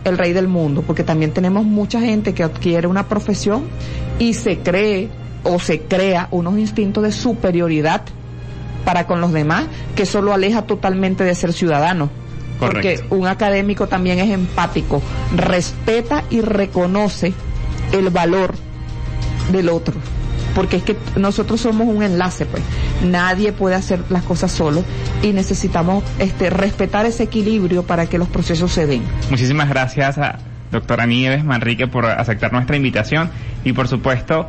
el 0.05 0.19
rey 0.19 0.33
del 0.33 0.49
mundo, 0.49 0.83
porque 0.87 1.05
también 1.05 1.33
tenemos 1.33 1.65
mucha 1.65 2.01
gente 2.01 2.35
que 2.35 2.43
adquiere 2.43 2.87
una 2.87 3.09
profesión 3.09 3.65
y 4.19 4.35
se 4.35 4.59
cree 4.59 5.09
o 5.45 5.59
se 5.59 5.81
crea 5.83 6.29
unos 6.31 6.59
instintos 6.59 7.03
de 7.03 7.13
superioridad 7.13 8.03
para 8.85 9.07
con 9.07 9.21
los 9.21 9.33
demás 9.33 9.67
que 9.95 10.05
eso 10.05 10.23
lo 10.23 10.33
aleja 10.33 10.63
totalmente 10.63 11.25
de 11.25 11.35
ser 11.35 11.53
ciudadano. 11.53 12.11
Porque 12.59 13.05
un 13.11 13.29
académico 13.29 13.87
también 13.87 14.19
es 14.19 14.31
empático, 14.31 15.01
respeta 15.37 16.25
y 16.29 16.41
reconoce 16.41 17.33
el 17.93 18.11
valor 18.11 18.55
del 19.51 19.69
otro 19.69 19.95
porque 20.59 20.79
es 20.79 20.83
que 20.83 20.97
nosotros 21.17 21.61
somos 21.61 21.87
un 21.87 22.03
enlace, 22.03 22.45
pues. 22.45 22.65
Nadie 23.05 23.53
puede 23.53 23.77
hacer 23.77 24.01
las 24.09 24.25
cosas 24.25 24.51
solo 24.51 24.85
y 25.23 25.33
necesitamos 25.33 26.03
este 26.19 26.51
respetar 26.51 27.07
ese 27.07 27.23
equilibrio 27.23 27.85
para 27.85 28.07
que 28.07 28.19
los 28.19 28.27
procesos 28.27 28.73
se 28.73 28.87
den. 28.87 29.03
Muchísimas 29.31 29.69
gracias 29.69 30.19
a 30.19 30.41
doctora 30.73 31.07
Nieves 31.07 31.45
Manrique 31.45 31.87
por 31.87 32.07
aceptar 32.07 32.53
nuestra 32.53 32.77
invitación 32.77 33.31
y 33.63 33.73
por 33.73 33.87
supuesto 33.87 34.49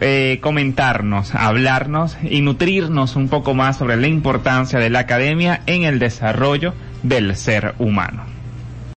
eh, 0.00 0.40
comentarnos, 0.42 1.32
hablarnos 1.34 2.16
y 2.22 2.40
nutrirnos 2.40 3.14
un 3.14 3.28
poco 3.28 3.54
más 3.54 3.76
sobre 3.76 3.96
la 3.96 4.08
importancia 4.08 4.80
de 4.80 4.90
la 4.90 4.98
academia 5.00 5.60
en 5.66 5.84
el 5.84 6.00
desarrollo 6.00 6.74
del 7.04 7.36
ser 7.36 7.74
humano. 7.78 8.35